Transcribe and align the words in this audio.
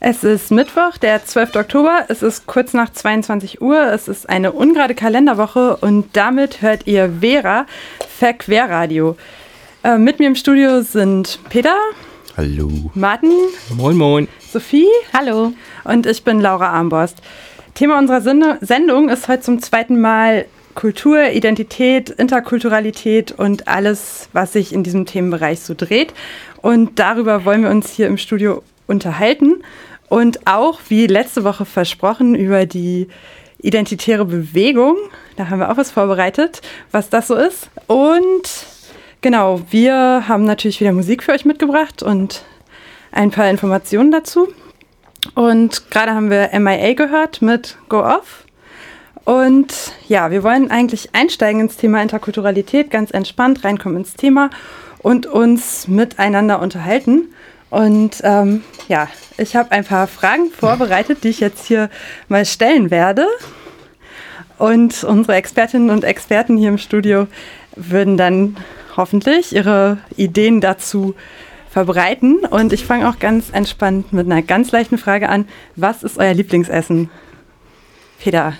Es 0.00 0.24
ist 0.24 0.50
Mittwoch, 0.50 0.98
der 0.98 1.24
12. 1.24 1.56
Oktober. 1.56 2.04
Es 2.08 2.22
ist 2.22 2.46
kurz 2.46 2.74
nach 2.74 2.90
22 2.90 3.62
Uhr. 3.62 3.92
Es 3.92 4.08
ist 4.08 4.28
eine 4.28 4.52
ungerade 4.52 4.94
Kalenderwoche 4.94 5.76
und 5.76 6.16
damit 6.16 6.60
hört 6.60 6.86
ihr 6.86 7.10
Vera 7.20 7.66
Verquerradio. 8.18 9.16
Äh, 9.84 9.98
mit 9.98 10.18
mir 10.18 10.26
im 10.26 10.34
Studio 10.34 10.82
sind 10.82 11.38
Peter, 11.48 11.76
Hallo. 12.36 12.90
Martin, 12.94 13.32
Moin, 13.76 13.96
moin. 13.96 14.28
Sophie 14.40 14.88
Hallo. 15.12 15.52
und 15.84 16.06
ich 16.06 16.24
bin 16.24 16.40
Laura 16.40 16.70
Armborst. 16.70 17.22
Thema 17.74 17.98
unserer 17.98 18.20
Sendung 18.60 19.08
ist 19.08 19.28
heute 19.28 19.42
zum 19.42 19.62
zweiten 19.62 20.00
Mal 20.00 20.46
Kultur, 20.74 21.30
Identität, 21.30 22.10
Interkulturalität 22.10 23.32
und 23.32 23.68
alles, 23.68 24.28
was 24.32 24.52
sich 24.52 24.72
in 24.72 24.82
diesem 24.82 25.06
Themenbereich 25.06 25.60
so 25.60 25.74
dreht. 25.76 26.14
Und 26.60 26.98
darüber 26.98 27.44
wollen 27.44 27.62
wir 27.62 27.70
uns 27.70 27.90
hier 27.90 28.06
im 28.06 28.18
Studio 28.18 28.62
unterhalten 28.86 29.62
und 30.08 30.46
auch, 30.46 30.80
wie 30.88 31.06
letzte 31.06 31.42
Woche 31.44 31.64
versprochen, 31.64 32.34
über 32.34 32.66
die 32.66 33.08
identitäre 33.62 34.24
Bewegung. 34.24 34.96
Da 35.36 35.48
haben 35.48 35.60
wir 35.60 35.70
auch 35.70 35.76
was 35.76 35.90
vorbereitet, 35.90 36.60
was 36.90 37.08
das 37.08 37.28
so 37.28 37.34
ist. 37.34 37.70
Und 37.86 38.66
genau, 39.22 39.62
wir 39.70 40.28
haben 40.28 40.44
natürlich 40.44 40.80
wieder 40.80 40.92
Musik 40.92 41.22
für 41.22 41.32
euch 41.32 41.44
mitgebracht 41.44 42.02
und 42.02 42.42
ein 43.10 43.30
paar 43.30 43.48
Informationen 43.48 44.10
dazu. 44.10 44.48
Und 45.34 45.90
gerade 45.90 46.12
haben 46.12 46.30
wir 46.30 46.50
MIA 46.58 46.94
gehört 46.94 47.40
mit 47.40 47.78
Go 47.88 48.00
Off. 48.00 48.44
Und 49.24 49.72
ja, 50.08 50.30
wir 50.30 50.42
wollen 50.42 50.70
eigentlich 50.70 51.14
einsteigen 51.14 51.60
ins 51.60 51.76
Thema 51.76 52.02
Interkulturalität, 52.02 52.90
ganz 52.90 53.10
entspannt 53.12 53.64
reinkommen 53.64 53.98
ins 53.98 54.14
Thema 54.14 54.50
und 54.98 55.26
uns 55.26 55.86
miteinander 55.88 56.60
unterhalten. 56.60 57.28
Und 57.70 58.20
ähm, 58.22 58.64
ja, 58.88 59.08
ich 59.38 59.56
habe 59.56 59.72
ein 59.72 59.84
paar 59.84 60.06
Fragen 60.06 60.50
vorbereitet, 60.50 61.24
die 61.24 61.28
ich 61.28 61.40
jetzt 61.40 61.66
hier 61.66 61.88
mal 62.28 62.44
stellen 62.44 62.90
werde. 62.90 63.26
Und 64.58 65.02
unsere 65.04 65.36
Expertinnen 65.36 65.90
und 65.90 66.04
Experten 66.04 66.56
hier 66.56 66.68
im 66.68 66.78
Studio 66.78 67.26
würden 67.74 68.16
dann 68.16 68.56
hoffentlich 68.96 69.54
ihre 69.54 69.98
Ideen 70.16 70.60
dazu 70.60 71.14
verbreiten. 71.70 72.40
Und 72.40 72.72
ich 72.72 72.84
fange 72.84 73.08
auch 73.08 73.18
ganz 73.18 73.50
entspannt 73.50 74.12
mit 74.12 74.26
einer 74.26 74.42
ganz 74.42 74.70
leichten 74.72 74.98
Frage 74.98 75.28
an. 75.28 75.48
Was 75.74 76.02
ist 76.02 76.18
euer 76.18 76.34
Lieblingsessen? 76.34 77.08
Peter. 78.20 78.54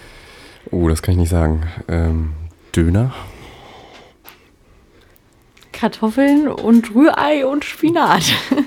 Oh, 0.72 0.88
das 0.88 1.02
kann 1.02 1.12
ich 1.12 1.18
nicht 1.18 1.28
sagen. 1.28 1.62
Ähm, 1.86 2.32
Döner? 2.74 3.12
Kartoffeln 5.70 6.48
und 6.48 6.94
Rührei 6.94 7.46
und 7.46 7.64
Spinat. 7.64 8.24
Also 8.50 8.64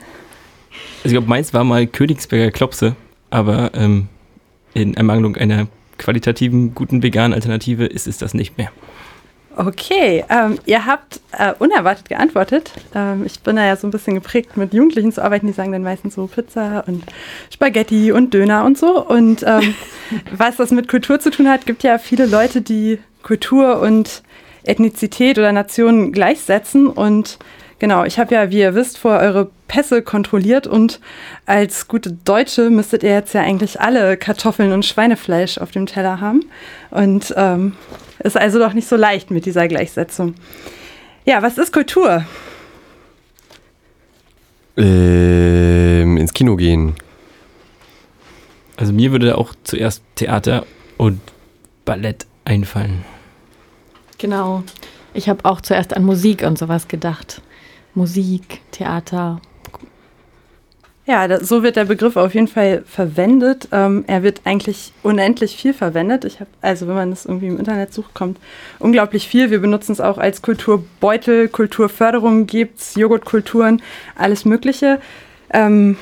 ich 1.03 1.11
glaube, 1.11 1.27
meins 1.27 1.53
war 1.53 1.63
mal 1.63 1.85
Königsberger 1.85 2.51
Klopse, 2.51 2.95
aber 3.29 3.75
ähm, 3.75 4.07
in 4.73 4.95
Ermangelung 4.95 5.35
einer 5.35 5.67
qualitativen, 5.99 6.73
guten 6.73 7.03
veganen 7.03 7.33
Alternative 7.33 7.85
ist 7.85 8.07
es 8.07 8.17
das 8.17 8.33
nicht 8.33 8.57
mehr. 8.57 8.71
Okay, 9.57 10.25
ähm, 10.29 10.59
ihr 10.65 10.85
habt 10.85 11.21
äh, 11.31 11.53
unerwartet 11.59 12.09
geantwortet. 12.09 12.71
Ähm, 12.93 13.25
ich 13.25 13.39
bin 13.39 13.55
da 13.55 13.65
ja 13.65 13.77
so 13.77 13.87
ein 13.87 13.91
bisschen 13.91 14.15
geprägt, 14.15 14.57
mit 14.57 14.73
Jugendlichen 14.73 15.13
zu 15.13 15.23
arbeiten, 15.23 15.47
die 15.47 15.53
sagen 15.53 15.71
dann 15.71 15.83
meistens 15.83 16.15
so 16.15 16.27
Pizza 16.27 16.83
und 16.87 17.03
Spaghetti 17.53 18.11
und 18.11 18.33
Döner 18.33 18.65
und 18.65 18.77
so. 18.77 19.05
Und 19.05 19.43
ähm, 19.47 19.73
was 20.35 20.57
das 20.57 20.71
mit 20.71 20.89
Kultur 20.89 21.21
zu 21.21 21.31
tun 21.31 21.47
hat, 21.47 21.65
gibt 21.65 21.83
ja 21.83 21.99
viele 21.99 22.25
Leute, 22.25 22.61
die 22.61 22.99
Kultur 23.23 23.79
und 23.79 24.23
Ethnizität 24.63 25.37
oder 25.37 25.53
Nation 25.53 26.11
gleichsetzen. 26.11 26.87
Und 26.87 27.39
genau, 27.79 28.03
ich 28.03 28.19
habe 28.19 28.35
ja, 28.35 28.51
wie 28.51 28.59
ihr 28.59 28.75
wisst, 28.75 28.97
vor 28.97 29.19
eure 29.19 29.49
Pässe 29.69 30.01
kontrolliert 30.01 30.67
und 30.67 30.99
als 31.45 31.87
gute 31.87 32.11
Deutsche 32.11 32.69
müsstet 32.69 33.03
ihr 33.03 33.11
jetzt 33.11 33.33
ja 33.33 33.41
eigentlich 33.41 33.79
alle 33.79 34.17
Kartoffeln 34.17 34.73
und 34.73 34.85
Schweinefleisch 34.85 35.59
auf 35.59 35.71
dem 35.71 35.85
Teller 35.85 36.19
haben. 36.19 36.45
Und 36.91 37.33
ähm, 37.37 37.73
ist 38.25 38.37
also 38.37 38.59
doch 38.59 38.73
nicht 38.73 38.87
so 38.87 38.95
leicht 38.95 39.31
mit 39.31 39.45
dieser 39.45 39.67
Gleichsetzung. 39.67 40.35
Ja, 41.25 41.41
was 41.41 41.57
ist 41.57 41.71
Kultur? 41.71 42.25
Ähm, 44.77 46.17
ins 46.17 46.33
Kino 46.33 46.55
gehen. 46.55 46.95
Also 48.77 48.91
mir 48.93 49.11
würde 49.11 49.37
auch 49.37 49.53
zuerst 49.63 50.03
Theater 50.15 50.65
und 50.97 51.21
Ballett 51.85 52.25
einfallen. 52.43 53.05
Genau. 54.17 54.63
Ich 55.13 55.29
habe 55.29 55.45
auch 55.45 55.61
zuerst 55.61 55.95
an 55.95 56.03
Musik 56.03 56.43
und 56.43 56.57
sowas 56.57 56.87
gedacht. 56.87 57.41
Musik, 57.93 58.61
Theater. 58.71 59.39
Ja, 61.07 61.27
da, 61.27 61.43
so 61.43 61.61
wird 61.61 61.75
der 61.75 61.85
Begriff 61.85 62.15
auf 62.17 62.33
jeden 62.33 62.47
Fall 62.47 62.83
verwendet. 62.87 63.67
Ähm, 63.71 64.05
er 64.07 64.23
wird 64.23 64.41
eigentlich 64.43 64.91
unendlich 65.03 65.55
viel 65.55 65.73
verwendet. 65.73 66.25
Ich 66.25 66.39
habe, 66.39 66.49
also 66.61 66.87
wenn 66.87 66.95
man 66.95 67.11
das 67.11 67.25
irgendwie 67.25 67.47
im 67.47 67.59
Internet 67.59 67.93
sucht, 67.93 68.15
kommt 68.15 68.39
unglaublich 68.79 69.27
viel. 69.27 69.51
Wir 69.51 69.59
benutzen 69.59 69.91
es 69.91 70.01
auch 70.01 70.17
als 70.17 70.41
Kulturbeutel, 70.41 71.47
Kulturförderung 71.47 72.47
gibt's, 72.47 72.95
Joghurtkulturen, 72.95 73.83
alles 74.15 74.45
Mögliche. 74.45 74.99
Ähm, 75.51 75.97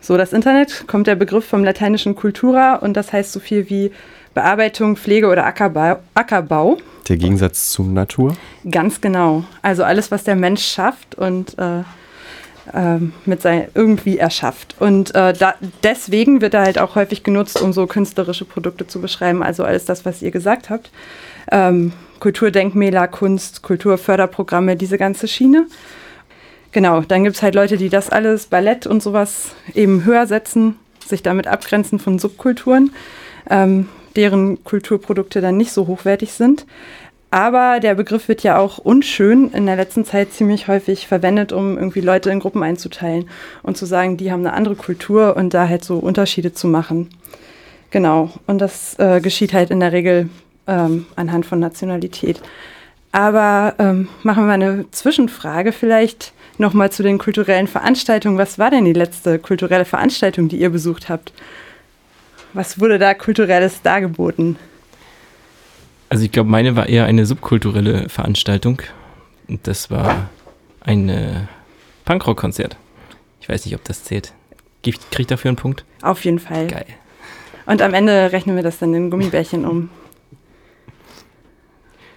so, 0.00 0.16
das 0.16 0.32
Internet 0.32 0.84
kommt 0.86 1.08
der 1.08 1.16
Begriff 1.16 1.44
vom 1.44 1.64
lateinischen 1.64 2.14
Cultura 2.14 2.76
und 2.76 2.96
das 2.96 3.12
heißt 3.12 3.32
so 3.32 3.40
viel 3.40 3.68
wie 3.68 3.90
Bearbeitung, 4.34 4.96
Pflege 4.96 5.26
oder 5.26 5.46
Ackerbau. 5.46 5.98
Ackerbau. 6.14 6.78
Der 7.08 7.16
Gegensatz 7.16 7.70
zur 7.70 7.86
Natur. 7.86 8.36
Ganz 8.70 9.00
genau. 9.00 9.44
Also 9.62 9.82
alles, 9.82 10.12
was 10.12 10.22
der 10.22 10.36
Mensch 10.36 10.64
schafft 10.64 11.16
und 11.16 11.58
äh, 11.58 11.82
mit 13.24 13.42
sein 13.42 13.68
irgendwie 13.74 14.18
erschafft. 14.18 14.76
Und 14.78 15.14
äh, 15.14 15.32
da, 15.32 15.54
deswegen 15.82 16.40
wird 16.40 16.54
er 16.54 16.62
halt 16.62 16.78
auch 16.78 16.94
häufig 16.94 17.22
genutzt, 17.22 17.60
um 17.60 17.72
so 17.72 17.86
künstlerische 17.86 18.44
Produkte 18.44 18.86
zu 18.86 19.00
beschreiben. 19.00 19.42
Also 19.42 19.64
alles 19.64 19.84
das, 19.84 20.04
was 20.04 20.22
ihr 20.22 20.30
gesagt 20.30 20.70
habt. 20.70 20.90
Ähm, 21.50 21.92
Kulturdenkmäler, 22.20 23.08
Kunst, 23.08 23.62
Kulturförderprogramme, 23.62 24.76
diese 24.76 24.98
ganze 24.98 25.28
Schiene. 25.28 25.66
Genau, 26.72 27.00
dann 27.00 27.24
gibt 27.24 27.36
es 27.36 27.42
halt 27.42 27.54
Leute, 27.54 27.76
die 27.76 27.88
das 27.88 28.10
alles, 28.10 28.46
Ballett 28.46 28.86
und 28.86 29.02
sowas, 29.02 29.52
eben 29.74 30.04
höher 30.04 30.26
setzen, 30.26 30.76
sich 31.04 31.22
damit 31.22 31.46
abgrenzen 31.46 31.98
von 31.98 32.18
Subkulturen, 32.18 32.92
ähm, 33.48 33.88
deren 34.16 34.62
Kulturprodukte 34.64 35.40
dann 35.40 35.56
nicht 35.56 35.72
so 35.72 35.86
hochwertig 35.86 36.32
sind. 36.32 36.66
Aber 37.30 37.78
der 37.80 37.94
Begriff 37.94 38.28
wird 38.28 38.42
ja 38.42 38.58
auch 38.58 38.78
unschön 38.78 39.50
in 39.52 39.66
der 39.66 39.76
letzten 39.76 40.04
Zeit 40.04 40.32
ziemlich 40.32 40.66
häufig 40.66 41.06
verwendet, 41.06 41.52
um 41.52 41.76
irgendwie 41.76 42.00
Leute 42.00 42.30
in 42.30 42.40
Gruppen 42.40 42.62
einzuteilen 42.62 43.28
und 43.62 43.76
zu 43.76 43.84
sagen, 43.84 44.16
die 44.16 44.32
haben 44.32 44.40
eine 44.40 44.54
andere 44.54 44.76
Kultur 44.76 45.36
und 45.36 45.52
da 45.52 45.68
halt 45.68 45.84
so 45.84 45.98
Unterschiede 45.98 46.54
zu 46.54 46.68
machen. 46.68 47.10
Genau. 47.90 48.30
Und 48.46 48.58
das 48.58 48.98
äh, 48.98 49.20
geschieht 49.20 49.52
halt 49.52 49.70
in 49.70 49.80
der 49.80 49.92
Regel 49.92 50.30
ähm, 50.66 51.06
anhand 51.16 51.44
von 51.44 51.58
Nationalität. 51.58 52.40
Aber 53.12 53.74
ähm, 53.78 54.08
machen 54.22 54.44
wir 54.44 54.46
mal 54.46 54.52
eine 54.54 54.90
Zwischenfrage 54.90 55.72
vielleicht 55.72 56.32
nochmal 56.58 56.90
zu 56.90 57.02
den 57.02 57.18
kulturellen 57.18 57.66
Veranstaltungen. 57.66 58.38
Was 58.38 58.58
war 58.58 58.70
denn 58.70 58.84
die 58.84 58.92
letzte 58.92 59.38
kulturelle 59.38 59.84
Veranstaltung, 59.84 60.48
die 60.48 60.58
ihr 60.58 60.70
besucht 60.70 61.08
habt? 61.08 61.32
Was 62.54 62.80
wurde 62.80 62.98
da 62.98 63.14
kulturelles 63.14 63.82
dargeboten? 63.82 64.56
Also 66.08 66.24
ich 66.24 66.32
glaube, 66.32 66.50
meine 66.50 66.76
war 66.76 66.88
eher 66.88 67.04
eine 67.04 67.26
subkulturelle 67.26 68.08
Veranstaltung. 68.08 68.82
Und 69.48 69.66
das 69.66 69.90
war 69.90 70.28
ein 70.80 71.08
äh, 71.08 71.46
Punkrock-Konzert. 72.04 72.76
Ich 73.40 73.48
weiß 73.48 73.64
nicht, 73.64 73.74
ob 73.74 73.84
das 73.84 74.04
zählt. 74.04 74.32
Kriege 74.82 74.98
ich 75.18 75.26
dafür 75.26 75.50
einen 75.50 75.56
Punkt? 75.56 75.84
Auf 76.02 76.24
jeden 76.24 76.38
Fall. 76.38 76.66
Geil. 76.68 76.86
Und 77.66 77.82
am 77.82 77.92
Ende 77.92 78.32
rechnen 78.32 78.56
wir 78.56 78.62
das 78.62 78.78
dann 78.78 78.94
in 78.94 79.10
Gummibärchen 79.10 79.66
um. 79.66 79.90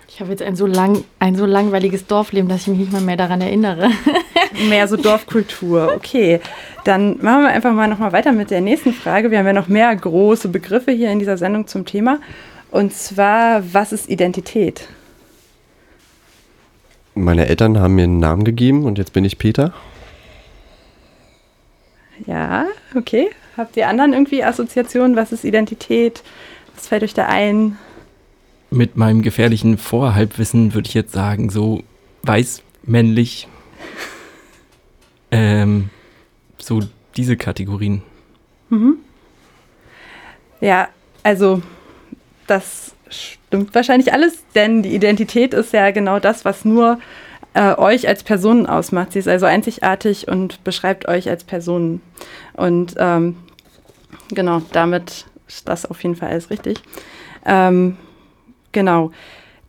Ich 0.07 0.19
habe 0.19 0.29
jetzt 0.31 0.41
ein 0.41 0.55
so, 0.55 0.65
lang, 0.65 1.03
ein 1.19 1.35
so 1.35 1.45
langweiliges 1.45 2.05
Dorfleben, 2.05 2.47
dass 2.49 2.61
ich 2.61 2.67
mich 2.67 2.79
nicht 2.79 2.91
mal 2.91 3.01
mehr 3.01 3.17
daran 3.17 3.41
erinnere. 3.41 3.89
Mehr 4.69 4.87
so 4.87 4.97
Dorfkultur. 4.97 5.93
Okay, 5.95 6.41
dann 6.83 7.17
machen 7.21 7.43
wir 7.43 7.47
einfach 7.47 7.73
mal 7.73 7.87
nochmal 7.87 8.11
weiter 8.11 8.33
mit 8.33 8.51
der 8.51 8.61
nächsten 8.61 8.93
Frage. 8.93 9.31
Wir 9.31 9.39
haben 9.39 9.45
ja 9.47 9.53
noch 9.53 9.69
mehr 9.69 9.95
große 9.95 10.49
Begriffe 10.49 10.91
hier 10.91 11.09
in 11.09 11.19
dieser 11.19 11.37
Sendung 11.37 11.67
zum 11.67 11.85
Thema. 11.85 12.19
Und 12.71 12.93
zwar, 12.93 13.73
was 13.73 13.91
ist 13.91 14.09
Identität? 14.09 14.87
Meine 17.13 17.47
Eltern 17.47 17.77
haben 17.77 17.95
mir 17.95 18.05
einen 18.05 18.19
Namen 18.19 18.45
gegeben 18.45 18.85
und 18.85 18.97
jetzt 18.97 19.11
bin 19.11 19.25
ich 19.25 19.37
Peter. 19.37 19.73
Ja, 22.25 22.67
okay. 22.95 23.29
Habt 23.57 23.75
ihr 23.75 23.89
anderen 23.89 24.13
irgendwie 24.13 24.43
Assoziationen? 24.43 25.17
Was 25.17 25.33
ist 25.33 25.43
Identität? 25.43 26.23
Was 26.75 26.87
fällt 26.87 27.03
euch 27.03 27.13
da 27.13 27.25
ein? 27.25 27.77
Mit 28.69 28.95
meinem 28.95 29.21
gefährlichen 29.21 29.77
Vorhalbwissen 29.77 30.73
würde 30.73 30.87
ich 30.87 30.93
jetzt 30.93 31.11
sagen, 31.11 31.49
so 31.49 31.83
weiß, 32.23 32.63
männlich. 32.83 33.47
Ähm, 35.33 35.89
so 36.57 36.81
diese 37.15 37.37
Kategorien. 37.37 38.01
Mhm. 38.67 38.97
Ja, 40.59 40.89
also 41.23 41.61
das 42.51 42.93
stimmt 43.09 43.73
wahrscheinlich 43.73 44.13
alles, 44.13 44.43
denn 44.55 44.83
die 44.83 44.93
Identität 44.93 45.53
ist 45.53 45.73
ja 45.73 45.91
genau 45.91 46.19
das, 46.19 46.45
was 46.45 46.65
nur 46.65 46.99
äh, 47.53 47.75
euch 47.75 48.07
als 48.07 48.23
Personen 48.23 48.65
ausmacht. 48.65 49.13
Sie 49.13 49.19
ist 49.19 49.27
also 49.27 49.45
einzigartig 49.45 50.27
und 50.27 50.63
beschreibt 50.63 51.07
euch 51.07 51.29
als 51.29 51.43
Personen. 51.43 52.01
Und 52.53 52.95
ähm, 52.97 53.37
genau, 54.29 54.61
damit 54.71 55.25
ist 55.47 55.67
das 55.67 55.85
auf 55.85 56.01
jeden 56.03 56.15
Fall 56.15 56.29
alles 56.29 56.49
richtig. 56.49 56.81
Ähm, 57.45 57.97
genau. 58.71 59.11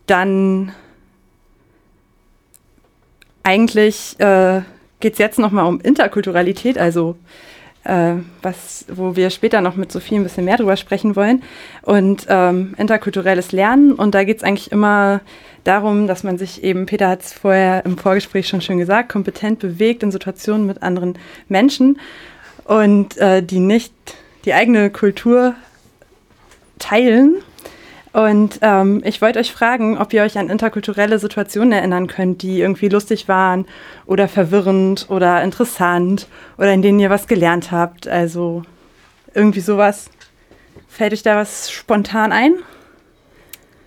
Dann 0.06 0.72
eigentlich 3.42 4.18
äh, 4.20 4.62
geht 5.00 5.14
es 5.14 5.18
jetzt 5.18 5.38
nochmal 5.38 5.66
um 5.66 5.80
Interkulturalität, 5.80 6.78
also 6.78 7.16
äh, 7.84 8.14
was, 8.42 8.84
wo 8.88 9.16
wir 9.16 9.30
später 9.30 9.60
noch 9.60 9.76
mit 9.76 9.90
Sophie 9.92 10.16
ein 10.16 10.22
bisschen 10.22 10.44
mehr 10.44 10.56
drüber 10.56 10.76
sprechen 10.76 11.16
wollen. 11.16 11.42
Und 11.82 12.26
ähm, 12.28 12.74
interkulturelles 12.78 13.52
Lernen. 13.52 13.92
Und 13.92 14.14
da 14.14 14.24
geht 14.24 14.38
es 14.38 14.44
eigentlich 14.44 14.72
immer 14.72 15.20
darum, 15.64 16.06
dass 16.06 16.22
man 16.22 16.38
sich 16.38 16.62
eben, 16.64 16.86
Peter 16.86 17.08
hat 17.08 17.22
es 17.22 17.32
vorher 17.32 17.84
im 17.84 17.98
Vorgespräch 17.98 18.48
schon 18.48 18.60
schön 18.60 18.78
gesagt, 18.78 19.10
kompetent 19.10 19.58
bewegt 19.58 20.02
in 20.02 20.10
Situationen 20.10 20.66
mit 20.66 20.82
anderen 20.82 21.18
Menschen 21.48 21.98
und 22.64 23.16
äh, 23.18 23.42
die 23.42 23.60
nicht 23.60 23.92
die 24.44 24.54
eigene 24.54 24.90
Kultur 24.90 25.54
teilen. 26.78 27.36
Und 28.12 28.58
ähm, 28.60 29.00
ich 29.04 29.22
wollte 29.22 29.38
euch 29.38 29.52
fragen, 29.52 29.96
ob 29.96 30.12
ihr 30.12 30.22
euch 30.22 30.36
an 30.36 30.50
interkulturelle 30.50 31.18
Situationen 31.18 31.72
erinnern 31.72 32.08
könnt, 32.08 32.42
die 32.42 32.60
irgendwie 32.60 32.88
lustig 32.88 33.26
waren 33.26 33.64
oder 34.06 34.28
verwirrend 34.28 35.06
oder 35.08 35.42
interessant 35.42 36.26
oder 36.58 36.72
in 36.74 36.82
denen 36.82 37.00
ihr 37.00 37.08
was 37.08 37.26
gelernt 37.26 37.72
habt. 37.72 38.06
Also 38.06 38.64
irgendwie 39.34 39.60
sowas. 39.60 40.10
Fällt 40.88 41.14
euch 41.14 41.22
da 41.22 41.36
was 41.36 41.70
spontan 41.70 42.32
ein? 42.32 42.54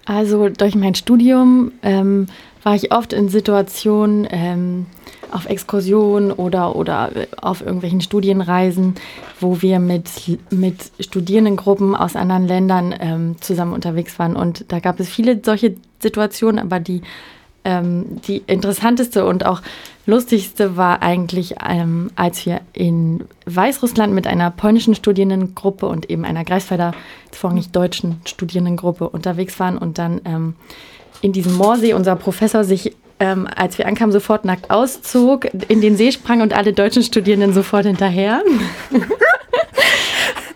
Also 0.06 0.50
durch 0.50 0.76
mein 0.76 0.96
Studium 0.96 1.72
ähm, 1.84 2.28
war 2.66 2.74
ich 2.74 2.92
oft 2.92 3.14
in 3.14 3.30
Situationen 3.30 4.28
ähm, 4.32 4.88
auf 5.32 5.46
Exkursionen 5.46 6.32
oder, 6.32 6.76
oder 6.76 7.12
auf 7.40 7.62
irgendwelchen 7.62 8.02
Studienreisen, 8.02 8.96
wo 9.40 9.62
wir 9.62 9.80
mit, 9.80 10.10
mit 10.50 10.92
Studierendengruppen 11.00 11.96
aus 11.96 12.16
anderen 12.16 12.48
Ländern 12.48 12.96
ähm, 13.00 13.36
zusammen 13.40 13.74
unterwegs 13.74 14.18
waren. 14.18 14.36
Und 14.36 14.66
da 14.70 14.80
gab 14.80 15.00
es 15.00 15.10
viele 15.10 15.40
solche 15.46 15.76
Situationen, 16.00 16.58
aber 16.58 16.80
die, 16.80 17.04
ähm, 17.66 18.20
die 18.28 18.42
interessanteste 18.48 19.28
und 19.28 19.46
auch 19.46 19.62
lustigste 20.08 20.76
war 20.76 21.04
eigentlich, 21.04 21.56
ähm, 21.64 22.10
als 22.16 22.48
wir 22.48 22.62
in 22.74 23.26
Weißrussland 23.46 24.12
mit 24.12 24.26
einer 24.26 24.50
polnischen 24.50 24.96
Studierendengruppe 24.96 25.86
und 25.86 26.10
eben 26.10 26.26
einer 26.26 26.44
Greifswalder, 26.44 26.94
vorrangig 27.32 27.70
deutschen 27.70 28.22
Studierendengruppe 28.26 29.08
unterwegs 29.08 29.60
waren 29.60 29.78
und 29.78 30.00
dann 30.00 30.22
ähm, 30.26 30.56
in 31.26 31.32
diesem 31.32 31.56
Moorsee 31.56 31.94
unser 31.94 32.16
Professor 32.16 32.64
sich, 32.64 32.96
ähm, 33.20 33.48
als 33.56 33.80
wir 33.80 33.88
ankamen, 33.88 34.12
sofort 34.12 34.46
nackt 34.46 34.70
auszog, 34.70 35.48
in 35.70 35.82
den 35.82 35.98
See 35.98 36.12
sprang 36.12 36.42
und 36.42 36.54
alle 36.54 36.72
deutschen 36.72 37.02
Studierenden 37.02 37.52
sofort 37.52 37.88
hinterher. 37.88 38.44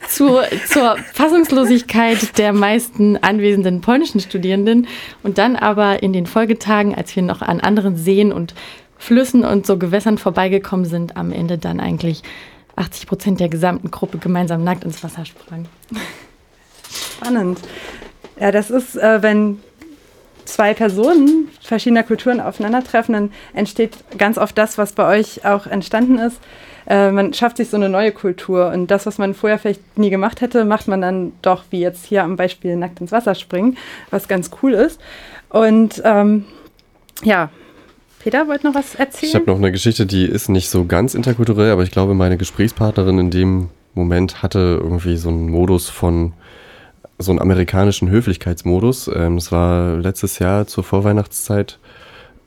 zur, 0.08 0.44
zur 0.72 0.98
Fassungslosigkeit 1.14 2.38
der 2.38 2.54
meisten 2.54 3.18
anwesenden 3.18 3.82
polnischen 3.82 4.20
Studierenden. 4.20 4.88
Und 5.24 5.40
dann 5.40 5.56
aber 5.56 6.04
in 6.04 6.14
den 6.14 6.28
Folgetagen, 6.28 6.94
als 6.94 7.16
wir 7.16 7.24
noch 7.24 7.42
an 7.42 7.62
anderen 7.62 7.98
Seen 7.98 8.32
und 8.32 8.54
Flüssen 9.00 9.44
und 9.44 9.66
so 9.66 9.80
Gewässern 9.80 10.20
vorbeigekommen 10.20 10.86
sind, 10.86 11.18
am 11.18 11.32
Ende 11.32 11.58
dann 11.58 11.80
eigentlich 11.80 12.22
80 12.76 13.08
Prozent 13.08 13.40
der 13.40 13.50
gesamten 13.50 13.90
Gruppe 13.90 14.20
gemeinsam 14.20 14.64
nackt 14.64 14.84
ins 14.84 15.04
Wasser 15.04 15.26
sprang. 15.26 15.66
Spannend. 16.92 17.60
Ja, 18.40 18.52
das 18.52 18.70
ist, 18.70 18.96
äh, 18.96 19.24
wenn 19.24 19.60
zwei 20.54 20.74
Personen 20.74 21.48
verschiedener 21.62 22.04
Kulturen 22.04 22.40
aufeinandertreffen, 22.42 23.14
dann 23.14 23.32
entsteht 23.54 23.98
ganz 24.18 24.38
oft 24.38 24.58
das, 24.58 24.78
was 24.78 24.94
bei 24.94 25.08
euch 25.20 25.46
auch 25.46 25.68
entstanden 25.68 26.18
ist. 26.18 26.40
Äh, 26.88 27.12
man 27.12 27.34
schafft 27.34 27.58
sich 27.58 27.70
so 27.70 27.78
eine 27.78 27.90
neue 27.90 28.12
Kultur 28.12 28.72
und 28.74 28.88
das, 28.88 29.06
was 29.06 29.18
man 29.18 29.34
vorher 29.34 29.60
vielleicht 29.60 29.98
nie 29.98 30.10
gemacht 30.10 30.42
hätte, 30.42 30.66
macht 30.66 30.88
man 30.88 31.02
dann 31.02 31.34
doch, 31.42 31.64
wie 31.70 31.80
jetzt 31.80 32.06
hier 32.06 32.24
am 32.24 32.36
Beispiel 32.36 32.76
nackt 32.76 33.00
ins 33.00 33.12
Wasser 33.12 33.36
springen, 33.36 33.78
was 34.10 34.28
ganz 34.28 34.50
cool 34.62 34.74
ist. 34.74 35.00
Und 35.50 36.02
ähm, 36.04 36.46
ja, 37.24 37.50
Peter 38.20 38.48
wollte 38.48 38.68
noch 38.68 38.76
was 38.76 38.96
erzählen? 38.96 39.30
Ich 39.30 39.36
habe 39.36 39.46
noch 39.46 39.58
eine 39.58 39.72
Geschichte, 39.72 40.06
die 40.06 40.26
ist 40.26 40.50
nicht 40.50 40.70
so 40.70 40.86
ganz 40.86 41.14
interkulturell, 41.14 41.72
aber 41.72 41.84
ich 41.84 41.92
glaube, 41.92 42.14
meine 42.14 42.38
Gesprächspartnerin 42.38 43.20
in 43.20 43.32
dem 43.32 43.70
Moment 43.94 44.44
hatte 44.44 44.80
irgendwie 44.82 45.18
so 45.18 45.30
einen 45.30 45.50
Modus 45.50 45.90
von 45.90 46.34
so 47.20 47.32
einen 47.32 47.42
amerikanischen 47.42 48.10
Höflichkeitsmodus. 48.10 49.10
Ähm, 49.14 49.36
es 49.36 49.52
war 49.52 49.98
letztes 49.98 50.40
Jahr 50.40 50.66
zur 50.68 50.84
Vorweihnachtszeit. 50.84 51.78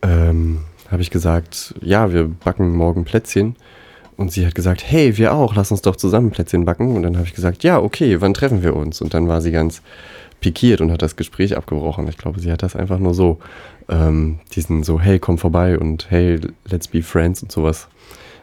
Ähm, 0.01 0.65
habe 0.91 1.03
ich 1.03 1.11
gesagt, 1.11 1.75
ja, 1.81 2.13
wir 2.13 2.25
backen 2.25 2.75
morgen 2.75 3.05
Plätzchen. 3.05 3.57
Und 4.17 4.33
sie 4.33 4.47
hat 4.47 4.55
gesagt, 4.55 4.83
hey, 4.85 5.17
wir 5.17 5.35
auch, 5.35 5.55
lass 5.55 5.71
uns 5.71 5.83
doch 5.83 5.97
zusammen 5.97 6.31
Plätzchen 6.31 6.65
backen. 6.65 6.97
Und 6.97 7.03
dann 7.03 7.17
habe 7.17 7.27
ich 7.27 7.35
gesagt, 7.35 7.65
ja, 7.65 7.79
okay, 7.79 8.21
wann 8.21 8.35
treffen 8.35 8.63
wir 8.63 8.75
uns? 8.75 9.01
Und 9.01 9.15
dann 9.15 9.29
war 9.29 9.41
sie 9.41 9.53
ganz 9.53 9.83
pikiert 10.41 10.81
und 10.81 10.91
hat 10.91 11.03
das 11.03 11.17
Gespräch 11.17 11.57
abgebrochen. 11.57 12.09
Ich 12.09 12.19
glaube, 12.19 12.41
sie 12.41 12.51
hat 12.51 12.63
das 12.63 12.77
einfach 12.77 12.99
nur 12.99 13.15
so, 13.15 13.39
ähm, 13.89 14.41
diesen 14.55 14.83
so, 14.83 15.01
hey, 15.01 15.19
komm 15.19 15.39
vorbei 15.39 15.79
und 15.79 16.11
hey, 16.11 16.41
let's 16.65 16.89
be 16.89 17.03
friends 17.03 17.43
und 17.43 17.53
sowas. 17.53 17.89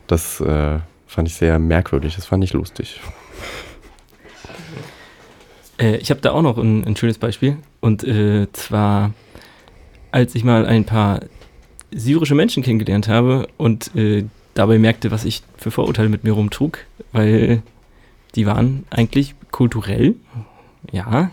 Das 0.08 0.42
äh, 0.42 0.80
fand 1.08 1.28
ich 1.28 1.36
sehr 1.36 1.60
merkwürdig, 1.60 2.16
das 2.16 2.26
fand 2.26 2.44
ich 2.44 2.54
lustig. 2.54 3.00
Äh, 5.80 5.98
ich 5.98 6.12
habe 6.12 6.22
da 6.22 6.32
auch 6.32 6.42
noch 6.42 6.58
ein, 6.58 6.86
ein, 6.86 6.96
schönes 6.96 7.18
Beispiel. 7.18 7.58
Und 7.80 8.04
äh, 8.04 8.48
zwar, 8.54 9.14
als 10.12 10.36
ich 10.36 10.44
mal 10.44 10.66
ein 10.66 10.86
paar 10.86 11.22
syrische 11.92 12.36
Menschen 12.36 12.62
kennengelernt 12.62 13.08
habe 13.08 13.48
und 13.58 13.96
äh, 13.96 14.26
dabei 14.54 14.78
merkte, 14.78 15.10
was 15.12 15.26
ich 15.26 15.42
für 15.58 15.72
Vorurteile 15.72 16.10
mit 16.10 16.24
mir 16.24 16.34
rumtrug, 16.34 16.80
weil 17.12 17.64
die 18.36 18.46
waren 18.46 18.86
eigentlich 18.90 19.34
kulturell, 19.52 20.16
ja, 20.92 21.32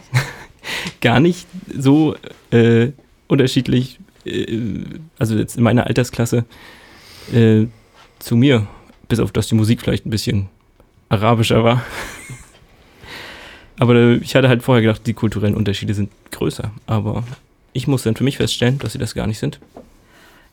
gar 1.00 1.20
nicht 1.20 1.46
so 1.76 2.16
äh, 2.50 2.92
unterschiedlich, 3.28 3.98
äh, 4.24 4.84
also 5.18 5.36
jetzt 5.36 5.56
in 5.56 5.62
meiner 5.62 5.86
Altersklasse, 5.86 6.44
äh, 7.34 7.66
zu 8.18 8.36
mir, 8.36 8.66
bis 9.08 9.20
auf 9.20 9.32
dass 9.32 9.48
die 9.48 9.54
Musik 9.54 9.82
vielleicht 9.82 10.06
ein 10.06 10.10
bisschen 10.10 10.48
arabischer 11.08 11.62
war. 11.64 11.84
Aber 13.78 13.94
ich 13.94 14.34
hatte 14.34 14.48
halt 14.48 14.62
vorher 14.62 14.82
gedacht, 14.82 15.06
die 15.06 15.14
kulturellen 15.14 15.54
Unterschiede 15.54 15.94
sind 15.94 16.10
größer. 16.30 16.70
Aber 16.86 17.24
ich 17.72 17.86
muss 17.86 18.02
dann 18.02 18.16
für 18.16 18.24
mich 18.24 18.38
feststellen, 18.38 18.78
dass 18.78 18.92
sie 18.92 18.98
das 18.98 19.14
gar 19.14 19.26
nicht 19.26 19.38
sind. 19.38 19.60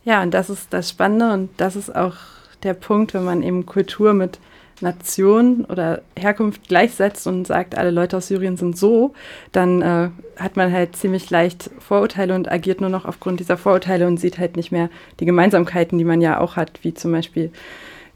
Ja, 0.03 0.21
und 0.21 0.33
das 0.33 0.49
ist 0.49 0.67
das 0.71 0.89
Spannende 0.89 1.31
und 1.33 1.49
das 1.57 1.75
ist 1.75 1.95
auch 1.95 2.15
der 2.63 2.73
Punkt, 2.73 3.13
wenn 3.13 3.23
man 3.23 3.43
eben 3.43 3.65
Kultur 3.65 4.13
mit 4.13 4.39
Nation 4.81 5.65
oder 5.65 6.01
Herkunft 6.17 6.67
gleichsetzt 6.67 7.25
und 7.27 7.47
sagt, 7.47 7.77
alle 7.77 7.91
Leute 7.91 8.17
aus 8.17 8.27
Syrien 8.27 8.57
sind 8.57 8.77
so, 8.77 9.13
dann 9.51 9.81
äh, 9.81 10.09
hat 10.37 10.57
man 10.57 10.71
halt 10.71 10.95
ziemlich 10.95 11.29
leicht 11.29 11.69
Vorurteile 11.79 12.35
und 12.35 12.51
agiert 12.51 12.81
nur 12.81 12.89
noch 12.89 13.05
aufgrund 13.05 13.39
dieser 13.39 13.57
Vorurteile 13.57 14.07
und 14.07 14.19
sieht 14.19 14.39
halt 14.39 14.57
nicht 14.57 14.71
mehr 14.71 14.89
die 15.19 15.25
Gemeinsamkeiten, 15.25 15.97
die 15.97 16.03
man 16.03 16.21
ja 16.21 16.39
auch 16.39 16.57
hat, 16.57 16.79
wie 16.81 16.93
zum 16.93 17.11
Beispiel 17.11 17.51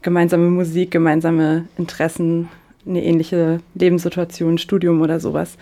gemeinsame 0.02 0.50
Musik, 0.50 0.90
gemeinsame 0.90 1.66
Interessen, 1.78 2.48
eine 2.88 3.04
ähnliche 3.04 3.60
Lebenssituation, 3.74 4.58
Studium 4.58 5.00
oder 5.02 5.20
sowas. 5.20 5.56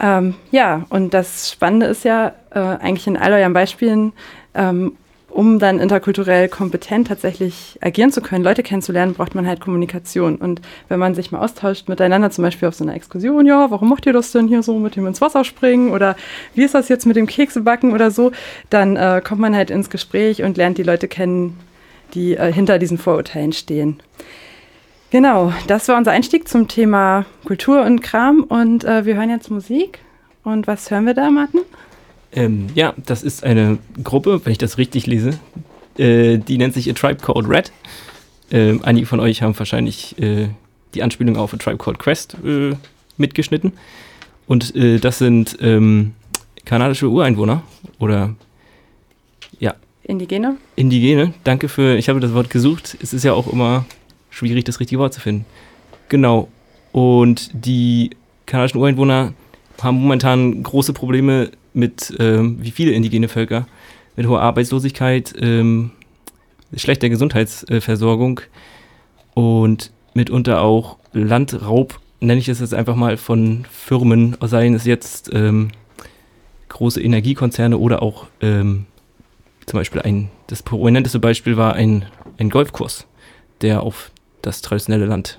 Ähm, 0.00 0.34
ja, 0.50 0.86
und 0.90 1.14
das 1.14 1.50
Spannende 1.50 1.86
ist 1.86 2.04
ja 2.04 2.32
äh, 2.50 2.58
eigentlich 2.58 3.06
in 3.06 3.16
all 3.16 3.32
euren 3.32 3.52
Beispielen, 3.52 4.12
ähm, 4.54 4.92
um 5.30 5.58
dann 5.58 5.78
interkulturell 5.78 6.48
kompetent 6.48 7.08
tatsächlich 7.08 7.78
agieren 7.80 8.10
zu 8.10 8.22
können, 8.22 8.44
Leute 8.44 8.62
kennenzulernen, 8.62 9.14
braucht 9.14 9.34
man 9.34 9.46
halt 9.46 9.60
Kommunikation. 9.60 10.36
Und 10.36 10.60
wenn 10.88 10.98
man 10.98 11.14
sich 11.14 11.30
mal 11.30 11.40
austauscht 11.40 11.88
miteinander, 11.88 12.30
zum 12.30 12.44
Beispiel 12.44 12.68
auf 12.68 12.74
so 12.74 12.84
einer 12.84 12.94
Exkursion, 12.94 13.46
ja, 13.46 13.70
warum 13.70 13.88
macht 13.88 14.06
ihr 14.06 14.12
das 14.12 14.32
denn 14.32 14.48
hier 14.48 14.62
so 14.62 14.78
mit 14.78 14.96
dem 14.96 15.06
ins 15.06 15.20
Wasser 15.20 15.44
springen 15.44 15.90
oder 15.90 16.16
wie 16.54 16.64
ist 16.64 16.74
das 16.74 16.88
jetzt 16.88 17.06
mit 17.06 17.16
dem 17.16 17.26
Keksebacken 17.26 17.92
oder 17.92 18.10
so, 18.10 18.32
dann 18.70 18.96
äh, 18.96 19.20
kommt 19.22 19.40
man 19.40 19.54
halt 19.54 19.70
ins 19.70 19.90
Gespräch 19.90 20.42
und 20.42 20.56
lernt 20.56 20.78
die 20.78 20.82
Leute 20.82 21.08
kennen, 21.08 21.58
die 22.14 22.34
äh, 22.34 22.52
hinter 22.52 22.78
diesen 22.78 22.98
Vorurteilen 22.98 23.52
stehen. 23.52 24.00
Genau, 25.10 25.54
das 25.66 25.88
war 25.88 25.96
unser 25.96 26.12
Einstieg 26.12 26.48
zum 26.48 26.68
Thema 26.68 27.24
Kultur 27.44 27.82
und 27.82 28.02
Kram 28.02 28.42
und 28.42 28.84
äh, 28.84 29.06
wir 29.06 29.16
hören 29.16 29.30
jetzt 29.30 29.50
Musik. 29.50 30.00
Und 30.44 30.66
was 30.66 30.90
hören 30.90 31.06
wir 31.06 31.14
da, 31.14 31.30
Martin? 31.30 31.60
Ähm, 32.32 32.66
ja, 32.74 32.92
das 33.06 33.22
ist 33.22 33.42
eine 33.42 33.78
Gruppe, 34.04 34.44
wenn 34.44 34.52
ich 34.52 34.58
das 34.58 34.76
richtig 34.76 35.06
lese, 35.06 35.38
äh, 35.96 36.36
die 36.36 36.58
nennt 36.58 36.74
sich 36.74 36.90
A 36.90 36.92
Tribe 36.92 37.22
Called 37.22 37.48
Red. 37.48 37.72
äh, 38.50 38.78
einige 38.82 39.06
von 39.06 39.18
euch 39.20 39.40
haben 39.40 39.58
wahrscheinlich 39.58 40.18
äh, 40.20 40.48
die 40.94 41.02
Anspielung 41.02 41.38
auf 41.38 41.54
A 41.54 41.56
Tribe 41.56 41.78
Called 41.78 41.98
Quest 41.98 42.36
äh, 42.44 42.74
mitgeschnitten. 43.16 43.72
Und 44.46 44.76
äh, 44.76 44.98
das 44.98 45.18
sind 45.18 45.56
ähm, 45.62 46.14
kanadische 46.66 47.08
Ureinwohner 47.08 47.62
oder 47.98 48.34
ja, 49.58 49.74
Indigene? 50.02 50.56
Indigene. 50.76 51.32
Danke 51.44 51.68
für, 51.68 51.96
ich 51.96 52.10
habe 52.10 52.20
das 52.20 52.34
Wort 52.34 52.50
gesucht. 52.50 52.96
Es 53.02 53.14
ist 53.14 53.24
ja 53.24 53.32
auch 53.32 53.50
immer 53.50 53.86
schwierig, 54.30 54.64
das 54.64 54.80
richtige 54.80 55.00
Wort 55.00 55.14
zu 55.14 55.20
finden. 55.20 55.44
Genau. 56.08 56.48
Und 56.92 57.50
die 57.52 58.10
kanadischen 58.46 58.80
Ureinwohner 58.80 59.34
haben 59.82 60.00
momentan 60.00 60.62
große 60.62 60.92
Probleme 60.92 61.50
mit, 61.72 62.14
ähm, 62.18 62.58
wie 62.60 62.70
viele 62.70 62.92
indigene 62.92 63.28
Völker, 63.28 63.66
mit 64.16 64.26
hoher 64.26 64.40
Arbeitslosigkeit, 64.40 65.34
ähm, 65.40 65.92
schlechter 66.74 67.08
Gesundheitsversorgung 67.08 68.40
und 69.34 69.92
mitunter 70.14 70.62
auch 70.62 70.96
Landraub, 71.12 72.00
nenne 72.20 72.40
ich 72.40 72.48
es 72.48 72.60
jetzt 72.60 72.74
einfach 72.74 72.96
mal, 72.96 73.16
von 73.16 73.64
Firmen, 73.70 74.36
seien 74.40 74.74
es 74.74 74.84
jetzt 74.84 75.30
ähm, 75.32 75.70
große 76.68 77.00
Energiekonzerne 77.00 77.78
oder 77.78 78.02
auch 78.02 78.26
ähm, 78.40 78.86
zum 79.66 79.78
Beispiel 79.78 80.02
ein, 80.02 80.30
das 80.48 80.62
prominenteste 80.62 81.20
Beispiel 81.20 81.56
war 81.56 81.74
ein, 81.74 82.06
ein 82.38 82.50
Golfkurs, 82.50 83.06
der 83.60 83.82
auf 83.82 84.10
das 84.48 84.62
traditionelle 84.62 85.06
Land 85.06 85.38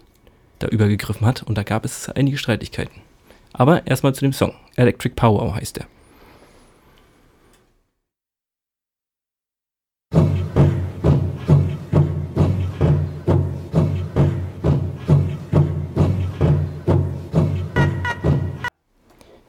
da 0.59 0.67
übergegriffen 0.67 1.25
hat 1.25 1.43
und 1.43 1.57
da 1.57 1.63
gab 1.63 1.83
es 1.83 2.09
einige 2.09 2.37
Streitigkeiten. 2.37 3.01
Aber 3.53 3.87
erstmal 3.87 4.13
zu 4.13 4.21
dem 4.21 4.33
Song. 4.33 4.53
Electric 4.75 5.15
Power 5.15 5.55
heißt 5.55 5.79
er. 5.79 5.87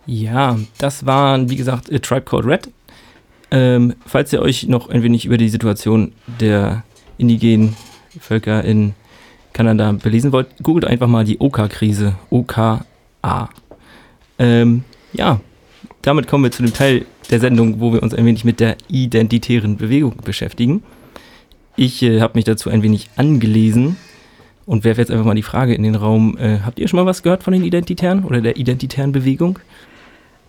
Ja, 0.06 0.58
das 0.78 1.06
waren, 1.06 1.50
wie 1.50 1.56
gesagt, 1.56 1.92
A 1.92 1.98
Tribe 1.98 2.22
Called 2.22 2.46
Red. 2.46 2.70
Ähm, 3.50 3.94
falls 4.06 4.32
ihr 4.32 4.40
euch 4.40 4.66
noch 4.68 4.88
ein 4.88 5.02
wenig 5.02 5.26
über 5.26 5.36
die 5.36 5.48
Situation 5.48 6.12
der 6.40 6.84
indigenen 7.18 7.76
Völker 8.18 8.64
in 8.64 8.94
Kanada 9.52 9.92
belesen 9.92 10.32
wollt, 10.32 10.48
googelt 10.62 10.84
einfach 10.84 11.08
mal 11.08 11.24
die 11.24 11.38
OK-Krise. 11.40 12.14
OKA. 12.30 13.50
Ähm, 14.38 14.84
ja, 15.12 15.40
damit 16.02 16.26
kommen 16.26 16.44
wir 16.44 16.50
zu 16.50 16.62
dem 16.62 16.72
Teil 16.72 17.04
der 17.30 17.40
Sendung, 17.40 17.80
wo 17.80 17.92
wir 17.92 18.02
uns 18.02 18.14
ein 18.14 18.24
wenig 18.24 18.44
mit 18.44 18.60
der 18.60 18.76
identitären 18.88 19.76
Bewegung 19.76 20.16
beschäftigen. 20.24 20.82
Ich 21.76 22.02
äh, 22.02 22.20
habe 22.20 22.36
mich 22.36 22.44
dazu 22.44 22.70
ein 22.70 22.82
wenig 22.82 23.10
angelesen 23.16 23.96
und 24.66 24.84
werfe 24.84 25.00
jetzt 25.00 25.10
einfach 25.10 25.24
mal 25.24 25.34
die 25.34 25.42
Frage 25.42 25.74
in 25.74 25.82
den 25.82 25.94
Raum. 25.94 26.36
Äh, 26.38 26.60
habt 26.64 26.78
ihr 26.78 26.88
schon 26.88 26.98
mal 26.98 27.06
was 27.06 27.22
gehört 27.22 27.42
von 27.42 27.52
den 27.52 27.64
Identitären 27.64 28.24
oder 28.24 28.40
der 28.40 28.56
identitären 28.56 29.12
Bewegung? 29.12 29.58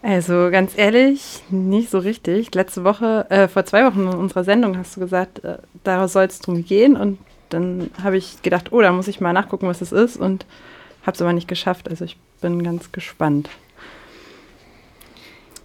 Also 0.03 0.49
ganz 0.51 0.73
ehrlich, 0.75 1.43
nicht 1.49 1.91
so 1.91 1.99
richtig. 1.99 2.53
Letzte 2.55 2.83
Woche, 2.83 3.27
äh, 3.29 3.47
vor 3.47 3.65
zwei 3.65 3.85
Wochen 3.85 4.01
in 4.01 4.07
unserer 4.07 4.43
Sendung 4.43 4.77
hast 4.77 4.95
du 4.95 4.99
gesagt, 4.99 5.43
äh, 5.43 5.57
da 5.83 6.07
soll 6.07 6.25
es 6.25 6.39
drum 6.39 6.65
gehen. 6.65 6.95
Und 6.95 7.19
dann 7.53 7.91
habe 8.01 8.17
ich 8.17 8.41
gedacht, 8.41 8.71
oh, 8.71 8.81
da 8.81 8.91
muss 8.91 9.07
ich 9.07 9.21
mal 9.21 9.33
nachgucken, 9.33 9.67
was 9.67 9.81
es 9.81 9.91
ist. 9.91 10.17
Und 10.17 10.45
habe 11.03 11.15
es 11.15 11.21
aber 11.21 11.33
nicht 11.33 11.47
geschafft. 11.47 11.89
Also 11.89 12.05
ich 12.05 12.17
bin 12.41 12.63
ganz 12.63 12.91
gespannt. 12.91 13.49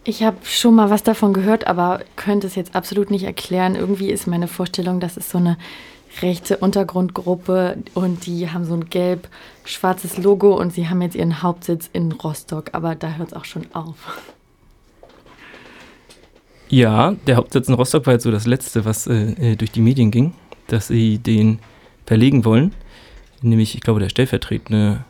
Ich 0.05 0.23
habe 0.23 0.37
schon 0.45 0.77
mal 0.77 0.89
was 0.89 1.03
davon 1.03 1.33
gehört, 1.33 1.67
aber 1.67 2.01
könnte 2.15 2.47
es 2.47 2.55
jetzt 2.55 2.77
absolut 2.77 3.11
nicht 3.11 3.25
erklären. 3.25 3.75
Irgendwie 3.75 4.11
ist 4.11 4.27
meine 4.27 4.47
Vorstellung, 4.47 5.01
dass 5.01 5.17
es 5.17 5.31
so 5.31 5.39
eine 5.39 5.59
rechte 6.23 6.59
Untergrundgruppe 6.59 7.79
und 7.95 8.25
die 8.27 8.49
haben 8.51 8.65
so 8.65 8.75
ein 8.75 8.89
gelb-schwarzes 8.89 10.19
Logo 10.19 10.57
und 10.59 10.73
sie 10.73 10.89
haben 10.89 11.03
jetzt 11.03 11.17
ihren 11.17 11.43
Hauptsitz 11.43 11.91
in 11.93 12.13
Rostock, 12.13 12.71
aber 12.73 12.95
da 12.95 13.15
hört 13.15 13.29
es 13.29 13.35
auch 13.35 13.45
schon 13.45 13.67
auf. 13.75 13.97
Ja, 16.69 17.15
der 17.27 17.37
Hauptsitz 17.37 17.69
in 17.69 17.75
Rostock 17.75 18.07
war 18.07 18.15
jetzt 18.15 18.23
so 18.23 18.31
das 18.31 18.47
Letzte, 18.47 18.85
was 18.85 19.07
äh, 19.07 19.53
äh 19.53 19.57
durch 19.57 19.73
die 19.73 19.81
Medien 19.81 20.11
ging, 20.11 20.35
dass 20.69 20.89
sie 20.89 21.19
den 21.19 21.59
verlegen 22.07 22.45
wollen. 22.45 22.73
Nämlich, 23.43 23.75
ich 23.75 23.81
glaube, 23.83 24.01
der 24.01 24.09
stellvertretende 24.09 25.05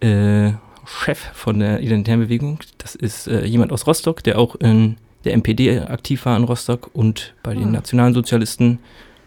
äh, 0.00 0.52
Chef 0.86 1.18
von 1.34 1.58
der 1.60 1.80
Identitären 1.80 2.20
Bewegung, 2.20 2.58
das 2.78 2.94
ist 2.94 3.28
äh, 3.28 3.44
jemand 3.44 3.72
aus 3.72 3.86
Rostock, 3.86 4.22
der 4.24 4.38
auch 4.38 4.54
in 4.56 4.96
der 5.24 5.34
MPD 5.36 5.80
aktiv 5.80 6.24
war 6.24 6.36
in 6.36 6.44
Rostock 6.44 6.90
und 6.94 7.34
bei 7.42 7.54
den 7.54 7.68
Ah. 7.68 7.72
Nationalen 7.72 8.14
Sozialisten 8.14 8.78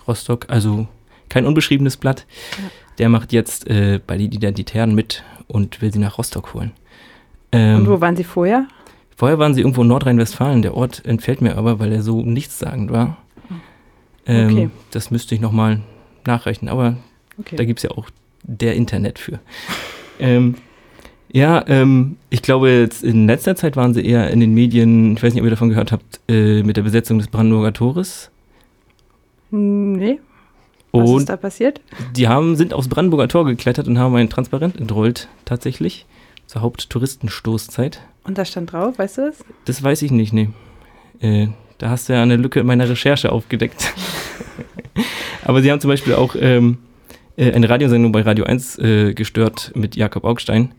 Rostock, 0.07 0.45
also 0.49 0.87
kein 1.29 1.45
unbeschriebenes 1.45 1.97
Blatt. 1.97 2.25
Ja. 2.57 2.63
Der 2.97 3.09
macht 3.09 3.31
jetzt 3.31 3.67
äh, 3.69 3.99
bei 4.05 4.17
den 4.17 4.31
Identitären 4.31 4.95
mit 4.95 5.23
und 5.47 5.81
will 5.81 5.93
sie 5.93 5.99
nach 5.99 6.17
Rostock 6.17 6.53
holen. 6.53 6.71
Ähm, 7.51 7.77
Und 7.81 7.89
wo 7.89 8.01
waren 8.01 8.15
Sie 8.15 8.23
vorher? 8.23 8.67
Vorher 9.15 9.37
waren 9.37 9.53
sie 9.53 9.61
irgendwo 9.61 9.83
in 9.83 9.87
Nordrhein-Westfalen. 9.89 10.61
Der 10.63 10.73
Ort 10.73 11.05
entfällt 11.05 11.41
mir 11.41 11.55
aber, 11.57 11.79
weil 11.79 11.91
er 11.91 12.01
so 12.01 12.21
nichtssagend 12.23 12.91
war. 12.91 13.17
Ähm, 14.25 14.49
Okay. 14.51 14.69
Das 14.91 15.11
müsste 15.11 15.35
ich 15.35 15.41
nochmal 15.41 15.81
nachrechnen, 16.27 16.69
aber 16.69 16.97
Okay. 17.39 17.55
da 17.55 17.63
gibt 17.65 17.79
es 17.79 17.83
ja 17.83 17.91
auch 17.91 18.09
der 18.43 18.75
Internet 18.75 19.17
für. 19.19 19.39
ähm, 20.19 20.55
ja, 21.31 21.63
ähm, 21.67 22.17
ich 22.29 22.41
glaube, 22.41 22.69
jetzt 22.71 23.03
in 23.03 23.25
letzter 23.25 23.55
Zeit 23.55 23.75
waren 23.77 23.93
sie 23.93 24.05
eher 24.05 24.29
in 24.31 24.39
den 24.41 24.53
Medien, 24.53 25.15
ich 25.15 25.23
weiß 25.23 25.33
nicht, 25.33 25.41
ob 25.41 25.47
ihr 25.47 25.51
davon 25.51 25.69
gehört 25.69 25.91
habt, 25.91 26.19
äh, 26.27 26.61
mit 26.63 26.75
der 26.77 26.81
Besetzung 26.83 27.19
des 27.19 27.27
Brandenburger 27.29 27.71
Tores. 27.73 28.29
Hm, 29.51 29.93
Nee, 29.93 30.19
was 30.91 31.09
Und 31.09 31.17
ist 31.19 31.29
da 31.29 31.37
passiert? 31.37 31.79
die 32.15 32.27
haben, 32.27 32.55
sind 32.57 32.73
aufs 32.73 32.89
Brandenburger 32.89 33.27
Tor 33.29 33.45
geklettert 33.45 33.87
und 33.87 33.97
haben 33.97 34.13
ein 34.15 34.29
Transparent 34.29 34.77
entrollt, 34.79 35.29
tatsächlich, 35.45 36.05
zur 36.47 36.61
Haupttouristenstoßzeit. 36.61 38.01
Und 38.25 38.37
da 38.37 38.43
stand 38.45 38.73
drauf, 38.73 38.99
weißt 38.99 39.17
du 39.19 39.21
das? 39.27 39.45
Das 39.65 39.81
weiß 39.81 40.01
ich 40.01 40.11
nicht, 40.11 40.33
nee. 40.33 40.49
Äh, 41.21 41.47
da 41.77 41.89
hast 41.89 42.09
du 42.09 42.13
ja 42.13 42.21
eine 42.21 42.35
Lücke 42.35 42.59
in 42.59 42.65
meiner 42.67 42.87
Recherche 42.89 43.31
aufgedeckt. 43.31 43.93
Aber 45.51 45.61
sie 45.61 45.69
haben 45.69 45.81
zum 45.81 45.89
Beispiel 45.89 46.13
auch 46.13 46.37
ähm, 46.39 46.77
äh, 47.35 47.51
eine 47.51 47.67
Radiosendung 47.67 48.13
bei 48.13 48.21
Radio 48.21 48.45
1 48.45 48.79
äh, 48.79 49.13
gestört 49.13 49.73
mit 49.75 49.97
Jakob 49.97 50.23
Augstein, 50.23 50.71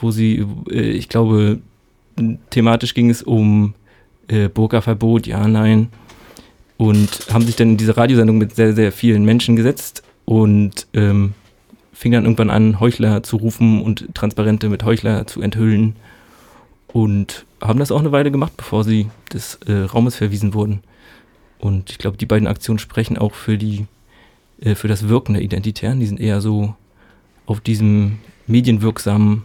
wo 0.00 0.12
sie, 0.12 0.46
äh, 0.70 0.92
ich 0.92 1.08
glaube, 1.08 1.58
thematisch 2.50 2.94
ging 2.94 3.10
es 3.10 3.24
um 3.24 3.74
äh, 4.28 4.48
Burka-Verbot, 4.48 5.26
ja, 5.26 5.48
nein. 5.48 5.88
Und 6.76 7.26
haben 7.32 7.44
sich 7.46 7.56
dann 7.56 7.70
in 7.70 7.76
diese 7.78 7.96
Radiosendung 7.96 8.38
mit 8.38 8.54
sehr, 8.54 8.74
sehr 8.74 8.92
vielen 8.92 9.24
Menschen 9.24 9.56
gesetzt 9.56 10.04
und 10.24 10.86
ähm, 10.94 11.34
fing 11.92 12.12
dann 12.12 12.26
irgendwann 12.26 12.50
an, 12.50 12.78
Heuchler 12.78 13.24
zu 13.24 13.38
rufen 13.38 13.82
und 13.82 14.14
Transparente 14.14 14.68
mit 14.68 14.84
Heuchler 14.84 15.26
zu 15.26 15.42
enthüllen 15.42 15.96
und 16.92 17.44
haben 17.60 17.80
das 17.80 17.90
auch 17.90 17.98
eine 17.98 18.12
Weile 18.12 18.30
gemacht, 18.30 18.52
bevor 18.56 18.84
sie 18.84 19.08
des 19.32 19.56
äh, 19.66 19.72
Raumes 19.72 20.14
verwiesen 20.14 20.54
wurden. 20.54 20.84
Und 21.58 21.90
ich 21.90 21.98
glaube, 21.98 22.16
die 22.16 22.26
beiden 22.26 22.46
Aktionen 22.46 22.78
sprechen 22.78 23.18
auch 23.18 23.34
für 23.34 23.58
die 23.58 23.86
äh, 24.60 24.74
für 24.74 24.88
das 24.88 25.08
Wirken 25.08 25.34
der 25.34 25.42
Identitären. 25.42 26.00
Die 26.00 26.06
sind 26.06 26.20
eher 26.20 26.40
so 26.40 26.74
auf 27.46 27.60
diesem 27.60 28.18
medienwirksamen 28.46 29.44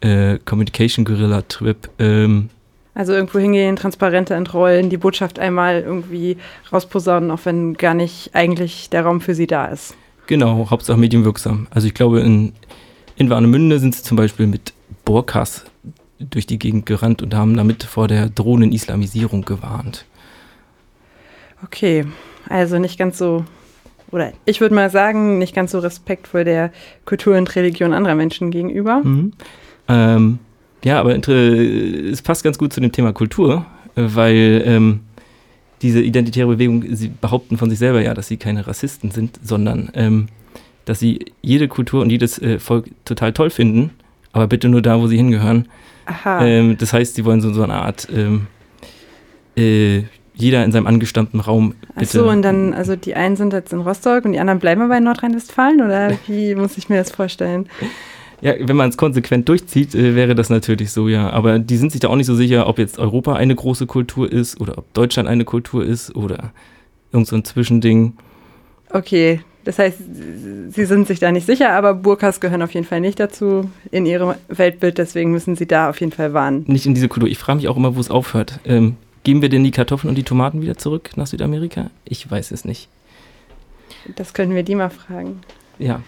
äh, 0.00 0.38
Communication 0.44 1.04
Guerilla 1.04 1.42
Trip. 1.42 1.88
Ähm, 1.98 2.50
Also 2.94 3.12
irgendwo 3.12 3.38
hingehen, 3.38 3.76
Transparente 3.76 4.34
entrollen, 4.34 4.90
die 4.90 4.96
Botschaft 4.96 5.38
einmal 5.38 5.80
irgendwie 5.80 6.36
rausposaunen, 6.72 7.30
auch 7.30 7.40
wenn 7.44 7.74
gar 7.74 7.94
nicht 7.94 8.30
eigentlich 8.34 8.90
der 8.90 9.04
Raum 9.04 9.20
für 9.20 9.34
sie 9.34 9.46
da 9.46 9.66
ist. 9.66 9.94
genau, 10.26 10.70
Hauptsache 10.70 10.98
medienwirksam. 10.98 11.66
Also 11.70 11.86
ich 11.86 11.94
glaube, 11.94 12.20
in, 12.20 12.52
in 13.16 13.30
Warnemünde 13.30 13.78
sind 13.78 13.94
sie 13.94 14.02
zum 14.02 14.16
Beispiel 14.16 14.46
mit 14.46 14.72
Burkas 15.04 15.64
durch 16.18 16.46
die 16.46 16.58
Gegend 16.58 16.86
gerannt 16.86 17.20
und 17.22 17.34
haben 17.34 17.56
damit 17.56 17.82
vor 17.84 18.08
der 18.08 18.28
drohenden 18.30 18.72
Islamisierung 18.72 19.44
gewarnt. 19.44 20.06
Okay, 21.62 22.06
also 22.48 22.78
nicht 22.78 22.98
ganz 22.98 23.18
so, 23.18 23.44
oder 24.14 24.32
ich 24.44 24.60
würde 24.60 24.74
mal 24.74 24.90
sagen, 24.90 25.38
nicht 25.38 25.54
ganz 25.54 25.72
so 25.72 25.80
respektvoll 25.80 26.44
der 26.44 26.70
Kultur 27.04 27.36
und 27.36 27.54
Religion 27.56 27.92
anderer 27.92 28.14
Menschen 28.14 28.52
gegenüber. 28.52 29.00
Mhm. 29.02 29.32
Ähm, 29.88 30.38
ja, 30.84 31.00
aber 31.00 31.16
es 31.16 32.22
passt 32.22 32.44
ganz 32.44 32.56
gut 32.58 32.72
zu 32.72 32.80
dem 32.80 32.92
Thema 32.92 33.12
Kultur, 33.12 33.66
weil 33.96 34.62
ähm, 34.64 35.00
diese 35.82 36.00
identitäre 36.00 36.46
Bewegung, 36.46 36.84
sie 36.94 37.08
behaupten 37.08 37.58
von 37.58 37.70
sich 37.70 37.78
selber 37.78 38.00
ja, 38.02 38.14
dass 38.14 38.28
sie 38.28 38.36
keine 38.36 38.66
Rassisten 38.66 39.10
sind, 39.10 39.40
sondern 39.42 39.90
ähm, 39.94 40.28
dass 40.84 41.00
sie 41.00 41.32
jede 41.42 41.66
Kultur 41.66 42.02
und 42.02 42.10
jedes 42.10 42.38
äh, 42.40 42.58
Volk 42.58 42.90
total 43.04 43.32
toll 43.32 43.50
finden, 43.50 43.90
aber 44.32 44.46
bitte 44.46 44.68
nur 44.68 44.82
da, 44.82 45.00
wo 45.00 45.08
sie 45.08 45.16
hingehören. 45.16 45.68
Aha. 46.06 46.46
Ähm, 46.46 46.76
das 46.78 46.92
heißt, 46.92 47.16
sie 47.16 47.24
wollen 47.24 47.40
so, 47.40 47.52
so 47.52 47.62
eine 47.62 47.74
Art, 47.74 48.06
ähm, 48.14 48.46
äh, 49.56 50.04
jeder 50.34 50.64
in 50.64 50.72
seinem 50.72 50.86
angestammten 50.86 51.40
Raum 51.40 51.74
Ach 51.94 52.00
bitte. 52.00 52.18
so, 52.18 52.28
und 52.28 52.42
dann, 52.42 52.74
also 52.74 52.96
die 52.96 53.14
einen 53.14 53.36
sind 53.36 53.52
jetzt 53.52 53.72
in 53.72 53.80
Rostock 53.80 54.24
und 54.24 54.32
die 54.32 54.40
anderen 54.40 54.58
bleiben 54.58 54.82
aber 54.82 54.98
in 54.98 55.04
Nordrhein-Westfalen 55.04 55.80
oder 55.80 56.10
wie 56.26 56.54
muss 56.54 56.76
ich 56.76 56.88
mir 56.88 56.96
das 56.96 57.10
vorstellen? 57.12 57.68
Ja, 58.40 58.54
wenn 58.58 58.76
man 58.76 58.90
es 58.90 58.96
konsequent 58.96 59.48
durchzieht, 59.48 59.94
äh, 59.94 60.14
wäre 60.16 60.34
das 60.34 60.50
natürlich 60.50 60.90
so, 60.90 61.08
ja. 61.08 61.30
Aber 61.30 61.58
die 61.58 61.76
sind 61.76 61.92
sich 61.92 62.00
da 62.00 62.08
auch 62.08 62.16
nicht 62.16 62.26
so 62.26 62.34
sicher, 62.34 62.66
ob 62.66 62.78
jetzt 62.78 62.98
Europa 62.98 63.34
eine 63.34 63.54
große 63.54 63.86
Kultur 63.86 64.30
ist 64.30 64.60
oder 64.60 64.76
ob 64.76 64.92
Deutschland 64.92 65.28
eine 65.28 65.44
Kultur 65.44 65.84
ist 65.84 66.14
oder 66.16 66.52
irgend 67.12 67.28
so 67.28 67.36
ein 67.36 67.44
Zwischending. 67.44 68.14
Okay, 68.90 69.40
Das 69.64 69.78
heißt, 69.78 69.98
Sie 70.68 70.84
sind 70.84 71.06
sich 71.06 71.20
da 71.20 71.32
nicht 71.32 71.46
sicher, 71.46 71.70
aber 71.70 71.94
Burkas 71.94 72.40
gehören 72.40 72.60
auf 72.60 72.72
jeden 72.74 72.86
Fall 72.86 73.00
nicht 73.00 73.18
dazu 73.18 73.70
in 73.90 74.04
Ihrem 74.04 74.34
Weltbild, 74.48 74.98
deswegen 74.98 75.30
müssen 75.30 75.56
Sie 75.56 75.66
da 75.66 75.88
auf 75.88 76.00
jeden 76.00 76.12
Fall 76.12 76.34
warnen. 76.34 76.64
Nicht 76.66 76.84
in 76.86 76.94
diese 76.94 77.08
Kultur. 77.08 77.28
Ich 77.30 77.38
frage 77.38 77.56
mich 77.56 77.68
auch 77.68 77.76
immer, 77.76 77.96
wo 77.96 78.00
es 78.00 78.10
aufhört. 78.10 78.60
Ähm, 78.66 78.96
geben 79.24 79.42
wir 79.42 79.48
denn 79.48 79.64
die 79.64 79.70
Kartoffeln 79.70 80.08
und 80.10 80.16
die 80.16 80.22
Tomaten 80.22 80.62
wieder 80.62 80.76
zurück 80.76 81.10
nach 81.16 81.26
Südamerika? 81.26 81.90
Ich 82.04 82.30
weiß 82.30 82.50
es 82.52 82.64
nicht. 82.64 82.88
Das 84.16 84.34
können 84.34 84.54
wir 84.54 84.62
die 84.62 84.74
mal 84.74 84.90
fragen. 84.90 85.40
Ja. 85.78 86.02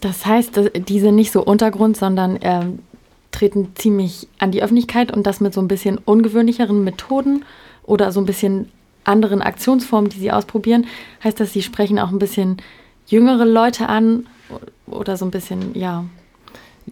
Das 0.00 0.26
heißt, 0.26 0.72
die 0.88 1.00
sind 1.00 1.16
nicht 1.16 1.32
so 1.32 1.44
Untergrund, 1.44 1.96
sondern 1.96 2.38
ähm, 2.42 2.80
treten 3.30 3.68
ziemlich 3.74 4.28
an 4.38 4.52
die 4.52 4.62
Öffentlichkeit 4.62 5.12
und 5.12 5.26
das 5.26 5.40
mit 5.40 5.54
so 5.54 5.60
ein 5.60 5.68
bisschen 5.68 5.98
ungewöhnlicheren 5.98 6.82
Methoden 6.84 7.44
oder 7.84 8.12
so 8.12 8.20
ein 8.20 8.26
bisschen 8.26 8.68
anderen 9.04 9.42
Aktionsformen, 9.42 10.10
die 10.10 10.18
sie 10.18 10.30
ausprobieren. 10.30 10.86
Heißt 11.22 11.40
das, 11.40 11.52
sie 11.52 11.62
sprechen 11.62 11.98
auch 11.98 12.10
ein 12.10 12.18
bisschen 12.18 12.58
jüngere 13.06 13.44
Leute 13.44 13.88
an 13.88 14.26
oder 14.86 15.16
so 15.16 15.24
ein 15.24 15.30
bisschen, 15.30 15.76
ja. 15.76 16.04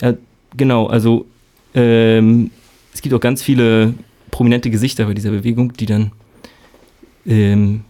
Ja, 0.01 0.15
genau. 0.57 0.87
Also 0.87 1.27
ähm, 1.75 2.51
es 2.93 3.03
gibt 3.03 3.15
auch 3.15 3.21
ganz 3.21 3.43
viele 3.43 3.95
prominente 4.41 4.71
Gesichter 4.71 5.05
bei 5.05 5.13
dieser 5.13 5.33
Bewegung, 5.33 5.75
die 5.75 5.85
dann 5.85 6.13
ähm, 7.27 7.83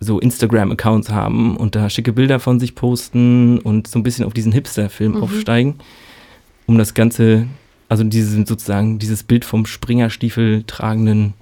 so 0.00 0.18
Instagram-Accounts 0.18 1.10
haben 1.10 1.54
und 1.54 1.74
da 1.74 1.90
schicke 1.90 2.14
Bilder 2.14 2.40
von 2.40 2.58
sich 2.58 2.74
posten 2.74 3.58
und 3.58 3.86
so 3.86 3.98
ein 3.98 4.02
bisschen 4.02 4.24
auf 4.24 4.32
diesen 4.32 4.52
Hipster-Film 4.52 5.16
Mhm. 5.16 5.22
aufsteigen, 5.22 5.74
um 6.64 6.78
das 6.78 6.94
Ganze, 6.94 7.46
also 7.90 8.04
diese, 8.04 8.42
sozusagen 8.46 8.98
dieses 8.98 9.22
Bild 9.22 9.44
vom 9.44 9.66
Springerstiefel 9.66 10.62
tragenden, 10.66 11.34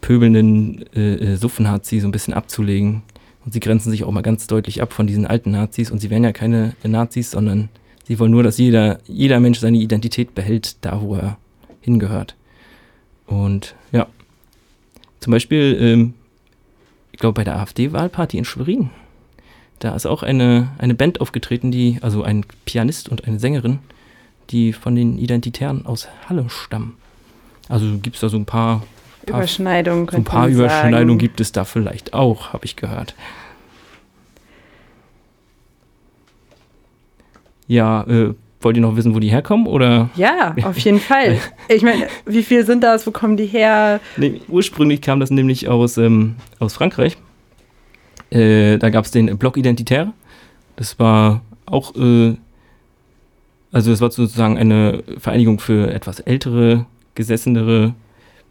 pöbelnden 0.00 0.84
äh, 0.96 1.14
äh, 1.14 1.36
Suffen-Nazi 1.36 2.00
so 2.00 2.08
ein 2.08 2.12
bisschen 2.12 2.34
abzulegen. 2.34 3.02
Und 3.44 3.52
sie 3.52 3.60
grenzen 3.60 3.92
sich 3.92 4.02
auch 4.02 4.10
mal 4.10 4.22
ganz 4.22 4.48
deutlich 4.48 4.82
ab 4.82 4.92
von 4.92 5.06
diesen 5.06 5.24
alten 5.24 5.52
Nazis 5.52 5.92
und 5.92 6.00
sie 6.00 6.10
wären 6.10 6.24
ja 6.24 6.32
keine 6.32 6.74
Nazis, 6.82 7.30
sondern 7.30 7.68
sie 8.08 8.18
wollen 8.18 8.32
nur, 8.32 8.42
dass 8.42 8.58
jeder, 8.58 8.98
jeder 9.06 9.38
Mensch 9.38 9.60
seine 9.60 9.78
Identität 9.78 10.34
behält, 10.34 10.78
da 10.80 11.00
wo 11.00 11.14
er 11.14 11.38
hingehört. 11.80 12.34
Und 13.32 13.74
ja, 13.92 14.06
zum 15.20 15.30
Beispiel, 15.30 15.78
ähm, 15.80 16.14
ich 17.12 17.18
glaube, 17.18 17.34
bei 17.34 17.44
der 17.44 17.58
AfD-Wahlparty 17.58 18.36
in 18.36 18.44
Schwerin, 18.44 18.90
da 19.78 19.94
ist 19.94 20.06
auch 20.06 20.22
eine, 20.22 20.70
eine 20.78 20.94
Band 20.94 21.20
aufgetreten, 21.20 21.72
die, 21.72 21.98
also 22.02 22.22
ein 22.22 22.44
Pianist 22.66 23.08
und 23.08 23.24
eine 23.24 23.38
Sängerin, 23.38 23.78
die 24.50 24.74
von 24.74 24.94
den 24.94 25.16
Identitären 25.16 25.86
aus 25.86 26.08
Halle 26.28 26.48
stammen. 26.50 26.98
Also 27.68 27.86
gibt 28.02 28.16
es 28.16 28.20
da 28.20 28.28
so 28.28 28.36
ein 28.36 28.44
paar, 28.44 28.82
paar 29.26 29.38
Überschneidungen, 29.38 30.08
so 30.08 30.16
ein 30.16 30.24
paar 30.24 30.48
Überschneidungen 30.48 31.18
gibt 31.18 31.40
es 31.40 31.52
da 31.52 31.64
vielleicht 31.64 32.12
auch, 32.12 32.52
habe 32.52 32.66
ich 32.66 32.76
gehört. 32.76 33.14
Ja, 37.66 38.02
äh, 38.02 38.34
wollt 38.64 38.76
ihr 38.76 38.82
noch 38.82 38.96
wissen, 38.96 39.14
wo 39.14 39.18
die 39.20 39.30
herkommen? 39.30 39.66
Oder? 39.66 40.10
Ja, 40.16 40.54
auf 40.62 40.78
jeden 40.78 41.00
Fall. 41.00 41.38
Ich 41.68 41.82
meine, 41.82 42.06
wie 42.26 42.42
viel 42.42 42.66
sind 42.66 42.82
das? 42.82 43.06
Wo 43.06 43.10
kommen 43.10 43.36
die 43.36 43.46
her? 43.46 44.00
Nee, 44.16 44.40
ursprünglich 44.48 45.00
kam 45.00 45.20
das 45.20 45.30
nämlich 45.30 45.68
aus, 45.68 45.96
ähm, 45.96 46.36
aus 46.58 46.74
Frankreich. 46.74 47.16
Äh, 48.30 48.78
da 48.78 48.90
gab 48.90 49.04
es 49.04 49.10
den 49.10 49.38
Bloc 49.38 49.56
Identitaire. 49.56 50.12
Das 50.76 50.98
war 50.98 51.42
auch, 51.66 51.94
äh, 51.96 52.34
also 53.72 53.90
das 53.90 54.00
war 54.00 54.10
sozusagen 54.10 54.58
eine 54.58 55.02
Vereinigung 55.18 55.60
für 55.60 55.92
etwas 55.92 56.20
ältere, 56.20 56.86
gesessenere 57.14 57.94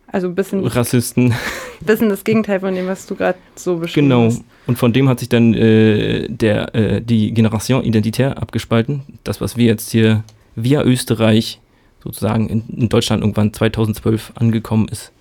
Also 0.08 0.28
ein 0.28 0.36
bisschen, 0.36 0.66
Rassisten. 0.66 1.34
bisschen 1.86 2.10
das 2.10 2.24
Gegenteil 2.24 2.60
von 2.60 2.74
dem, 2.76 2.88
was 2.88 3.06
du 3.08 3.16
gerade 3.16 3.38
so 3.56 3.78
beschrieben 3.78 4.10
Genau. 4.10 4.26
hast. 4.26 4.44
Und 4.68 4.78
von 4.78 4.94
dem 4.94 5.10
hat 5.10 5.20
sich 5.20 5.30
dann 5.30 5.54
äh, 5.54 6.28
der, 6.30 6.74
äh, 6.76 7.02
die 7.02 7.34
Generation 7.34 7.84
Identitär 7.84 8.38
abgespalten. 8.42 9.02
Das, 9.24 9.42
was 9.42 9.58
wir 9.58 9.66
jetzt 9.66 9.92
hier 9.92 10.24
via 10.56 10.84
Österreich 10.84 11.60
sozusagen 12.04 12.50
in, 12.50 12.64
in 12.70 12.90
Deutschland 12.90 13.22
irgendwann 13.24 13.54
2012 13.54 14.34
angekommen 14.36 14.88
ist. 14.88 15.12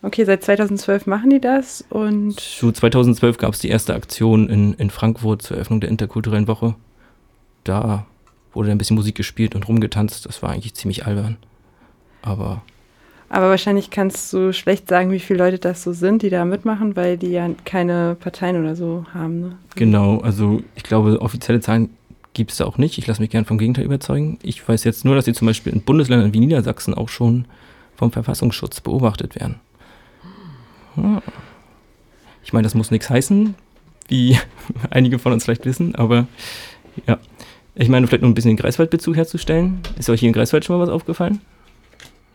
Okay, 0.00 0.24
seit 0.24 0.44
2012 0.44 1.06
machen 1.06 1.30
die 1.30 1.40
das 1.40 1.84
und 1.90 2.38
Zu 2.38 2.70
2012 2.70 3.36
gab 3.38 3.52
es 3.52 3.58
die 3.58 3.68
erste 3.68 3.94
Aktion 3.94 4.48
in, 4.48 4.74
in 4.74 4.90
Frankfurt 4.90 5.42
zur 5.42 5.56
Eröffnung 5.56 5.80
der 5.80 5.90
interkulturellen 5.90 6.46
Woche. 6.46 6.76
Da 7.64 8.06
wurde 8.52 8.70
ein 8.70 8.78
bisschen 8.78 8.94
Musik 8.96 9.16
gespielt 9.16 9.54
und 9.56 9.66
rumgetanzt. 9.66 10.24
Das 10.24 10.40
war 10.42 10.50
eigentlich 10.50 10.74
ziemlich 10.74 11.04
albern. 11.04 11.36
Aber 12.22 12.62
aber 13.30 13.50
wahrscheinlich 13.50 13.90
kannst 13.90 14.32
du 14.32 14.52
schlecht 14.52 14.88
sagen, 14.88 15.10
wie 15.10 15.20
viele 15.20 15.38
Leute 15.38 15.58
das 15.58 15.82
so 15.82 15.92
sind, 15.92 16.22
die 16.22 16.30
da 16.30 16.44
mitmachen, 16.44 16.96
weil 16.96 17.18
die 17.18 17.28
ja 17.28 17.48
keine 17.64 18.16
Parteien 18.18 18.58
oder 18.60 18.74
so 18.74 19.04
haben. 19.12 19.40
Ne? 19.40 19.58
genau, 19.74 20.18
also 20.20 20.62
ich 20.74 20.82
glaube, 20.82 21.20
offizielle 21.20 21.60
Zahlen 21.60 21.90
gibt 22.32 22.52
es 22.52 22.58
da 22.58 22.64
auch 22.64 22.78
nicht. 22.78 22.98
Ich 22.98 23.06
lasse 23.06 23.20
mich 23.20 23.30
gern 23.30 23.44
vom 23.44 23.58
Gegenteil 23.58 23.84
überzeugen. 23.84 24.38
Ich 24.42 24.66
weiß 24.66 24.84
jetzt 24.84 25.04
nur, 25.04 25.14
dass 25.14 25.24
sie 25.24 25.34
zum 25.34 25.46
Beispiel 25.46 25.72
in 25.72 25.82
Bundesländern 25.82 26.32
wie 26.32 26.40
Niedersachsen 26.40 26.94
auch 26.94 27.08
schon 27.08 27.46
vom 27.96 28.12
Verfassungsschutz 28.12 28.80
beobachtet 28.80 29.34
werden. 29.34 29.56
Hm. 30.94 31.20
Ich 32.44 32.52
meine, 32.52 32.62
das 32.62 32.74
muss 32.74 32.90
nichts 32.90 33.10
heißen, 33.10 33.54
wie 34.08 34.38
einige 34.90 35.18
von 35.18 35.32
uns 35.32 35.44
vielleicht 35.44 35.66
wissen, 35.66 35.94
aber 35.94 36.26
ja. 37.06 37.18
Ich 37.74 37.88
meine, 37.88 38.08
vielleicht 38.08 38.22
noch 38.22 38.28
ein 38.28 38.34
bisschen 38.34 38.50
den 38.50 38.56
Greifswaldbezug 38.56 39.14
herzustellen. 39.14 39.80
Ist 39.98 40.10
euch 40.10 40.18
hier 40.18 40.28
in 40.28 40.32
Greifswald 40.32 40.64
schon 40.64 40.76
mal 40.76 40.82
was 40.82 40.92
aufgefallen? 40.92 41.40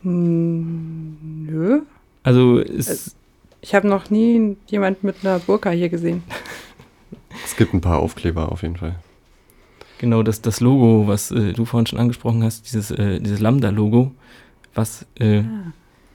Hm, 0.03 1.45
nö. 1.47 1.81
Also 2.23 2.59
ist, 2.59 3.15
Ich 3.61 3.73
habe 3.75 3.87
noch 3.87 4.09
nie 4.09 4.57
jemand 4.67 5.03
mit 5.03 5.15
einer 5.23 5.39
Burka 5.39 5.69
hier 5.71 5.89
gesehen. 5.89 6.23
Es 7.45 7.55
gibt 7.55 7.73
ein 7.73 7.81
paar 7.81 7.99
Aufkleber 7.99 8.51
auf 8.51 8.61
jeden 8.61 8.77
Fall. 8.77 8.95
genau 9.97 10.21
das, 10.23 10.41
das 10.41 10.59
Logo, 10.59 11.07
was 11.07 11.31
äh, 11.31 11.53
du 11.53 11.65
vorhin 11.65 11.87
schon 11.87 11.99
angesprochen 11.99 12.43
hast, 12.43 12.65
dieses, 12.67 12.91
äh, 12.91 13.19
dieses 13.19 13.39
Lambda-Logo, 13.39 14.11
was 14.75 15.05
äh, 15.19 15.39
Ah. 15.39 15.71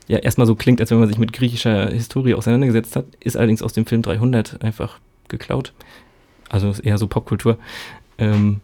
ja 0.09 0.19
erstmal 0.19 0.47
so 0.47 0.55
klingt, 0.55 0.81
als 0.81 0.91
wenn 0.91 0.99
man 0.99 1.09
sich 1.09 1.19
mit 1.19 1.33
griechischer 1.33 1.91
Historie 1.91 2.35
auseinandergesetzt 2.35 2.97
hat, 2.97 3.07
ist 3.21 3.37
allerdings 3.37 3.63
aus 3.63 3.73
dem 3.73 3.87
Film 3.87 4.03
300 4.03 4.63
einfach 4.63 5.01
geklaut. 5.29 5.73
Also 6.51 6.71
ist 6.71 6.81
eher 6.81 6.99
so 6.99 7.07
Popkultur. 7.07 7.59
Ähm, 8.19 8.61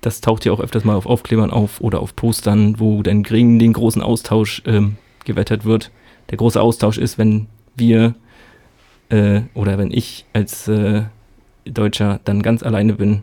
das 0.00 0.20
taucht 0.20 0.44
ja 0.44 0.52
auch 0.52 0.60
öfters 0.60 0.84
mal 0.84 0.96
auf 0.96 1.06
Aufklebern 1.06 1.50
auf 1.50 1.80
oder 1.80 2.00
auf 2.00 2.14
Postern, 2.14 2.78
wo 2.78 3.02
dann 3.02 3.22
gegen 3.22 3.58
den 3.58 3.72
großen 3.72 4.02
Austausch 4.02 4.62
ähm, 4.66 4.96
gewettert 5.24 5.64
wird. 5.64 5.90
Der 6.30 6.38
große 6.38 6.60
Austausch 6.60 6.98
ist, 6.98 7.18
wenn 7.18 7.46
wir 7.76 8.14
äh, 9.08 9.42
oder 9.54 9.78
wenn 9.78 9.90
ich 9.90 10.26
als 10.32 10.68
äh, 10.68 11.02
Deutscher 11.64 12.20
dann 12.24 12.42
ganz 12.42 12.62
alleine 12.62 12.94
bin 12.94 13.22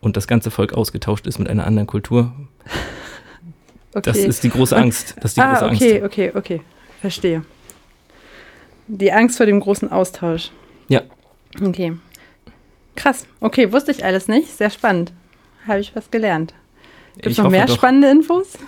und 0.00 0.16
das 0.16 0.26
ganze 0.26 0.50
Volk 0.50 0.74
ausgetauscht 0.74 1.26
ist 1.26 1.38
mit 1.38 1.48
einer 1.48 1.66
anderen 1.66 1.86
Kultur. 1.86 2.32
Okay. 3.96 4.10
Das 4.10 4.18
ist 4.18 4.42
die 4.42 4.50
große 4.50 4.76
Angst. 4.76 5.14
Das 5.20 5.30
ist 5.30 5.36
die 5.36 5.40
ah, 5.40 5.52
große 5.52 5.66
okay, 5.66 6.02
Angst. 6.02 6.04
okay, 6.04 6.32
okay. 6.34 6.60
Verstehe. 7.00 7.44
Die 8.88 9.12
Angst 9.12 9.36
vor 9.36 9.46
dem 9.46 9.60
großen 9.60 9.92
Austausch. 9.92 10.50
Ja. 10.88 11.02
Okay. 11.62 11.96
Krass. 12.96 13.24
Okay, 13.38 13.72
wusste 13.72 13.92
ich 13.92 14.04
alles 14.04 14.26
nicht. 14.26 14.48
Sehr 14.48 14.70
spannend. 14.70 15.12
Habe 15.66 15.80
ich 15.80 15.94
was 15.94 16.10
gelernt. 16.10 16.54
Gibt 17.14 17.26
es 17.28 17.38
noch 17.38 17.50
mehr 17.50 17.66
doch. 17.66 17.76
spannende 17.76 18.10
Infos? 18.10 18.58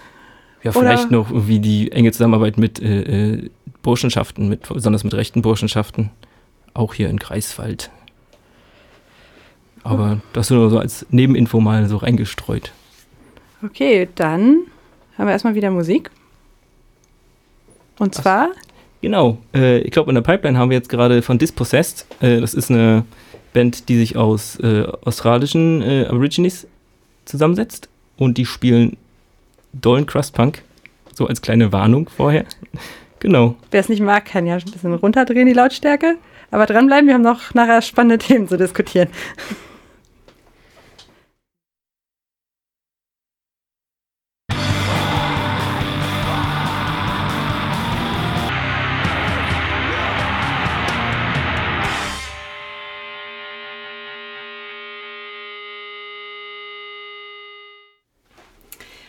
Ja, 0.63 0.71
Oder- 0.71 0.81
vielleicht 0.81 1.11
noch 1.11 1.31
irgendwie 1.31 1.59
die 1.59 1.93
enge 1.93 2.13
Zusammenarbeit 2.13 2.59
mit 2.59 2.81
äh, 2.81 3.35
äh, 3.35 3.51
Burschenschaften, 3.83 4.49
mit, 4.49 4.69
besonders 4.69 5.05
mit 5.05 5.15
rechten 5.15 5.43
Burschenschaften, 5.43 6.11
auch 6.75 6.95
hier 6.95 7.09
in 7.09 7.19
Greifswald. 7.19 7.91
Aber 9.85 10.21
das 10.33 10.51
nur 10.51 10.69
so 10.71 10.79
als 10.79 11.07
Nebeninfo 11.11 11.61
mal 11.61 11.87
so 11.89 11.99
reingestreut. 11.99 12.73
Okay, 13.65 14.09
dann 14.17 14.63
haben 15.17 15.27
wir 15.27 15.33
erstmal 15.33 15.55
wieder 15.55 15.71
Musik. 15.71 16.11
Und 17.99 18.15
zwar, 18.15 18.51
Genau, 19.03 19.39
äh, 19.55 19.79
ich 19.79 19.93
glaube 19.93 20.11
in 20.11 20.17
der 20.17 20.23
Pipeline 20.23 20.59
haben 20.59 20.71
wir 20.71 20.77
jetzt 20.77 20.89
gerade 20.89 21.23
von 21.23 21.39
Dispossessed, 21.39 22.07
äh, 22.21 22.41
das 22.41 22.55
ist 22.55 22.71
eine 22.71 23.05
Band, 23.53 23.89
die 23.89 23.97
sich 23.97 24.17
aus 24.17 24.59
äh, 24.61 24.85
australischen 25.05 25.81
äh, 25.83 26.07
Aborigines 26.07 26.67
zusammensetzt 27.27 27.89
und 28.17 28.39
die 28.39 28.47
spielen 28.47 28.97
dollen 29.73 30.07
Crust 30.07 30.35
Punk, 30.35 30.63
so 31.15 31.27
als 31.27 31.43
kleine 31.43 31.73
Warnung 31.73 32.09
vorher. 32.09 32.45
Genau. 33.19 33.57
wer 33.71 33.81
es 33.81 33.89
nicht 33.89 34.03
mag, 34.03 34.27
kann 34.27 34.47
ja 34.47 34.57
ein 34.57 34.71
bisschen 34.71 34.93
runterdrehen, 34.93 35.47
die 35.47 35.55
Lautstärke. 35.55 36.17
Aber 36.51 36.67
dranbleiben, 36.67 37.07
wir 37.07 37.15
haben 37.15 37.23
noch 37.23 37.55
nachher 37.55 37.81
spannende 37.81 38.19
Themen 38.25 38.47
zu 38.47 38.59
diskutieren. 38.59 39.09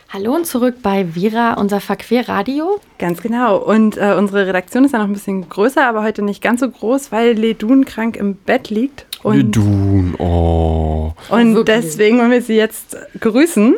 Hallo 0.09 0.33
und 0.33 0.45
zurück 0.47 0.75
bei 0.81 1.05
Vera, 1.05 1.55
unser 1.55 1.81
Verquer-Radio. 1.81 2.79
Ganz 2.97 3.21
genau. 3.21 3.57
Und 3.57 3.97
äh, 3.97 4.13
unsere 4.17 4.47
Redaktion 4.47 4.85
ist 4.85 4.93
ja 4.93 4.99
noch 4.99 5.05
ein 5.07 5.13
bisschen 5.13 5.49
größer, 5.49 5.85
aber 5.85 6.01
heute 6.01 6.21
nicht 6.21 6.41
ganz 6.41 6.61
so 6.61 6.69
groß, 6.69 7.11
weil 7.11 7.33
Ledun 7.33 7.83
krank 7.83 8.15
im 8.15 8.35
Bett 8.35 8.69
liegt 8.69 9.05
Und, 9.23 9.51
tun, 9.53 10.15
oh. 10.17 11.11
und 11.29 11.55
Wirklich. 11.55 11.75
deswegen 11.83 12.19
wollen 12.19 12.31
wir 12.31 12.41
sie 12.41 12.55
jetzt 12.55 12.95
grüßen. 13.19 13.75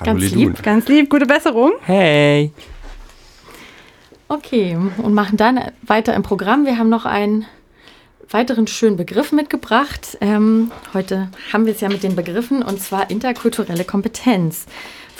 Hallo, 0.00 0.04
Ganz 0.04 0.20
Lidun. 0.22 0.38
lieb. 0.38 0.62
Ganz 0.64 0.88
lieb, 0.88 1.08
gute 1.10 1.26
Besserung. 1.26 1.72
Hey! 1.82 2.52
Okay, 4.26 4.76
und 4.98 5.14
machen 5.14 5.36
dann 5.36 5.60
weiter 5.82 6.14
im 6.14 6.22
Programm. 6.24 6.66
Wir 6.66 6.76
haben 6.76 6.88
noch 6.88 7.04
einen 7.04 7.46
weiteren 8.30 8.66
schönen 8.66 8.96
Begriff 8.96 9.30
mitgebracht. 9.30 10.18
Ähm, 10.20 10.72
heute 10.92 11.28
haben 11.52 11.66
wir 11.66 11.72
es 11.72 11.80
ja 11.80 11.88
mit 11.88 12.02
den 12.02 12.16
Begriffen 12.16 12.62
und 12.62 12.80
zwar 12.80 13.10
interkulturelle 13.10 13.84
Kompetenz. 13.84 14.66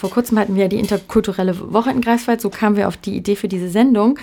Vor 0.01 0.09
kurzem 0.09 0.39
hatten 0.39 0.55
wir 0.55 0.63
ja 0.63 0.67
die 0.67 0.79
interkulturelle 0.79 1.71
Woche 1.73 1.91
in 1.91 2.01
Greifswald, 2.01 2.41
so 2.41 2.49
kamen 2.49 2.75
wir 2.75 2.87
auf 2.87 2.97
die 2.97 3.15
Idee 3.15 3.35
für 3.35 3.47
diese 3.47 3.69
Sendung. 3.69 4.17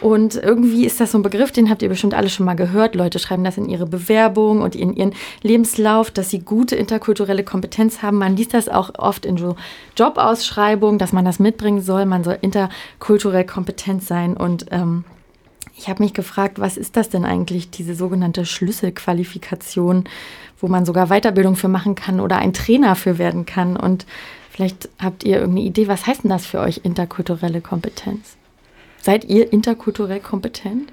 Und 0.00 0.36
irgendwie 0.36 0.86
ist 0.86 1.00
das 1.00 1.10
so 1.10 1.18
ein 1.18 1.22
Begriff, 1.22 1.50
den 1.50 1.68
habt 1.68 1.82
ihr 1.82 1.88
bestimmt 1.88 2.14
alle 2.14 2.28
schon 2.28 2.46
mal 2.46 2.54
gehört. 2.54 2.94
Leute 2.94 3.18
schreiben 3.18 3.42
das 3.42 3.58
in 3.58 3.68
ihre 3.68 3.84
Bewerbung 3.84 4.62
und 4.62 4.76
in 4.76 4.94
ihren 4.94 5.12
Lebenslauf, 5.42 6.12
dass 6.12 6.30
sie 6.30 6.38
gute 6.38 6.76
interkulturelle 6.76 7.42
Kompetenz 7.42 8.00
haben. 8.00 8.18
Man 8.18 8.36
liest 8.36 8.54
das 8.54 8.68
auch 8.68 8.92
oft 8.96 9.26
in 9.26 9.36
so 9.36 9.56
Jobausschreibungen, 9.96 11.00
dass 11.00 11.12
man 11.12 11.24
das 11.24 11.40
mitbringen 11.40 11.82
soll. 11.82 12.06
Man 12.06 12.22
soll 12.22 12.38
interkulturell 12.40 13.44
kompetent 13.44 14.04
sein. 14.04 14.36
Und 14.36 14.66
ähm, 14.70 15.02
ich 15.76 15.88
habe 15.88 16.02
mich 16.02 16.14
gefragt, 16.14 16.58
was 16.58 16.76
ist 16.76 16.96
das 16.96 17.08
denn 17.08 17.24
eigentlich, 17.24 17.70
diese 17.70 17.94
sogenannte 17.94 18.46
Schlüsselqualifikation, 18.46 20.04
wo 20.58 20.68
man 20.68 20.84
sogar 20.86 21.08
Weiterbildung 21.08 21.56
für 21.56 21.68
machen 21.68 21.94
kann 21.94 22.20
oder 22.20 22.38
ein 22.38 22.52
Trainer 22.52 22.94
für 22.94 23.18
werden 23.18 23.44
kann? 23.44 23.76
Und 23.76 24.06
vielleicht 24.50 24.88
habt 25.02 25.24
ihr 25.24 25.38
irgendeine 25.38 25.66
Idee, 25.66 25.88
was 25.88 26.06
heißt 26.06 26.24
denn 26.24 26.30
das 26.30 26.46
für 26.46 26.60
euch, 26.60 26.82
interkulturelle 26.84 27.60
Kompetenz? 27.60 28.36
Seid 29.02 29.24
ihr 29.24 29.52
interkulturell 29.52 30.20
kompetent? 30.20 30.92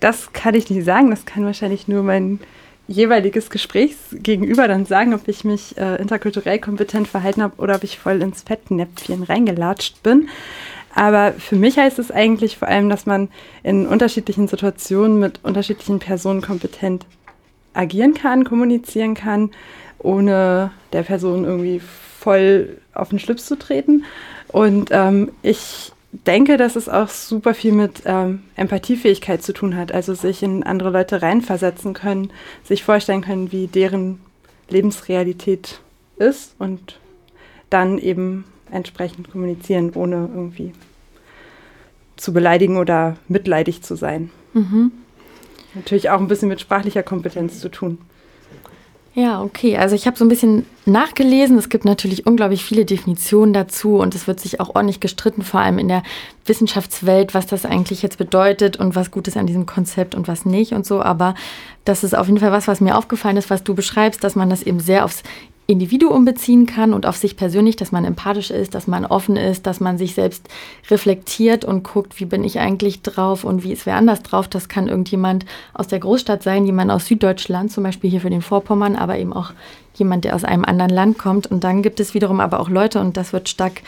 Das 0.00 0.32
kann 0.32 0.54
ich 0.54 0.70
nicht 0.70 0.84
sagen. 0.84 1.10
Das 1.10 1.26
kann 1.26 1.44
wahrscheinlich 1.44 1.86
nur 1.86 2.02
mein 2.02 2.40
jeweiliges 2.88 3.50
Gesprächsgegenüber 3.50 4.66
dann 4.66 4.86
sagen, 4.86 5.12
ob 5.12 5.28
ich 5.28 5.44
mich 5.44 5.76
äh, 5.76 5.96
interkulturell 5.96 6.58
kompetent 6.58 7.06
verhalten 7.06 7.42
habe 7.42 7.60
oder 7.60 7.76
ob 7.76 7.84
ich 7.84 7.98
voll 7.98 8.22
ins 8.22 8.42
Fettnäpfchen 8.42 9.22
reingelatscht 9.22 10.02
bin. 10.02 10.28
Aber 10.94 11.32
für 11.32 11.56
mich 11.56 11.76
heißt 11.78 11.98
es 11.98 12.10
eigentlich 12.10 12.56
vor 12.56 12.68
allem, 12.68 12.88
dass 12.88 13.06
man 13.06 13.28
in 13.62 13.86
unterschiedlichen 13.86 14.48
Situationen 14.48 15.18
mit 15.18 15.40
unterschiedlichen 15.44 15.98
Personen 15.98 16.40
kompetent 16.40 17.06
agieren 17.74 18.14
kann, 18.14 18.44
kommunizieren 18.44 19.14
kann, 19.14 19.50
ohne 19.98 20.72
der 20.92 21.02
Person 21.02 21.44
irgendwie 21.44 21.80
voll 21.80 22.78
auf 22.94 23.10
den 23.10 23.18
Schlips 23.18 23.46
zu 23.46 23.56
treten. 23.56 24.04
Und 24.48 24.88
ähm, 24.92 25.30
ich 25.42 25.92
denke, 26.12 26.56
dass 26.56 26.76
es 26.76 26.88
auch 26.88 27.08
super 27.08 27.54
viel 27.54 27.72
mit 27.72 28.02
ähm, 28.06 28.42
Empathiefähigkeit 28.56 29.42
zu 29.42 29.52
tun 29.52 29.76
hat, 29.76 29.92
also 29.92 30.14
sich 30.14 30.42
in 30.42 30.62
andere 30.62 30.90
Leute 30.90 31.22
reinversetzen 31.22 31.94
können, 31.94 32.32
sich 32.64 32.82
vorstellen 32.82 33.22
können, 33.22 33.52
wie 33.52 33.66
deren 33.66 34.20
Lebensrealität 34.68 35.80
ist 36.16 36.54
und 36.58 36.98
dann 37.70 37.98
eben 37.98 38.44
entsprechend 38.70 39.30
kommunizieren, 39.30 39.92
ohne 39.94 40.28
irgendwie 40.34 40.72
zu 42.16 42.32
beleidigen 42.32 42.76
oder 42.76 43.16
mitleidig 43.28 43.82
zu 43.82 43.94
sein. 43.94 44.30
Mhm. 44.52 44.92
Natürlich 45.74 46.10
auch 46.10 46.20
ein 46.20 46.28
bisschen 46.28 46.48
mit 46.48 46.60
sprachlicher 46.60 47.02
Kompetenz 47.02 47.60
zu 47.60 47.68
tun. 47.68 47.98
Ja, 49.14 49.42
okay. 49.42 49.76
Also 49.76 49.96
ich 49.96 50.06
habe 50.06 50.16
so 50.16 50.24
ein 50.24 50.28
bisschen 50.28 50.64
nachgelesen. 50.86 51.58
Es 51.58 51.68
gibt 51.68 51.84
natürlich 51.84 52.24
unglaublich 52.26 52.64
viele 52.64 52.84
Definitionen 52.84 53.52
dazu 53.52 53.96
und 53.96 54.14
es 54.14 54.28
wird 54.28 54.38
sich 54.38 54.60
auch 54.60 54.76
ordentlich 54.76 55.00
gestritten, 55.00 55.42
vor 55.42 55.58
allem 55.58 55.80
in 55.80 55.88
der 55.88 56.04
Wissenschaftswelt, 56.46 57.34
was 57.34 57.48
das 57.48 57.64
eigentlich 57.64 58.02
jetzt 58.02 58.18
bedeutet 58.18 58.76
und 58.76 58.94
was 58.94 59.10
gut 59.10 59.26
ist 59.26 59.36
an 59.36 59.48
diesem 59.48 59.66
Konzept 59.66 60.14
und 60.14 60.28
was 60.28 60.44
nicht 60.44 60.72
und 60.72 60.86
so. 60.86 61.02
Aber 61.02 61.34
das 61.84 62.04
ist 62.04 62.16
auf 62.16 62.28
jeden 62.28 62.38
Fall 62.38 62.52
was, 62.52 62.68
was 62.68 62.80
mir 62.80 62.96
aufgefallen 62.96 63.36
ist, 63.36 63.50
was 63.50 63.64
du 63.64 63.74
beschreibst, 63.74 64.22
dass 64.22 64.36
man 64.36 64.50
das 64.50 64.62
eben 64.62 64.78
sehr 64.78 65.04
aufs 65.04 65.24
Individuum 65.70 66.24
beziehen 66.24 66.64
kann 66.64 66.94
und 66.94 67.04
auf 67.04 67.18
sich 67.18 67.36
persönlich, 67.36 67.76
dass 67.76 67.92
man 67.92 68.06
empathisch 68.06 68.50
ist, 68.50 68.74
dass 68.74 68.86
man 68.86 69.04
offen 69.04 69.36
ist, 69.36 69.66
dass 69.66 69.80
man 69.80 69.98
sich 69.98 70.14
selbst 70.14 70.48
reflektiert 70.90 71.62
und 71.62 71.84
guckt, 71.84 72.18
wie 72.18 72.24
bin 72.24 72.42
ich 72.42 72.58
eigentlich 72.58 73.02
drauf 73.02 73.44
und 73.44 73.62
wie 73.64 73.72
ist 73.72 73.84
wer 73.84 73.96
anders 73.96 74.22
drauf. 74.22 74.48
Das 74.48 74.70
kann 74.70 74.88
irgendjemand 74.88 75.44
aus 75.74 75.86
der 75.86 75.98
Großstadt 75.98 76.42
sein, 76.42 76.64
jemand 76.64 76.90
aus 76.90 77.04
Süddeutschland, 77.04 77.70
zum 77.70 77.84
Beispiel 77.84 78.08
hier 78.08 78.22
für 78.22 78.30
den 78.30 78.40
Vorpommern, 78.40 78.96
aber 78.96 79.18
eben 79.18 79.34
auch 79.34 79.50
jemand, 79.92 80.24
der 80.24 80.34
aus 80.34 80.44
einem 80.44 80.64
anderen 80.64 80.90
Land 80.90 81.18
kommt. 81.18 81.46
Und 81.48 81.64
dann 81.64 81.82
gibt 81.82 82.00
es 82.00 82.14
wiederum 82.14 82.40
aber 82.40 82.60
auch 82.60 82.70
Leute, 82.70 82.98
und 82.98 83.18
das 83.18 83.34
wird 83.34 83.50
stark 83.50 83.82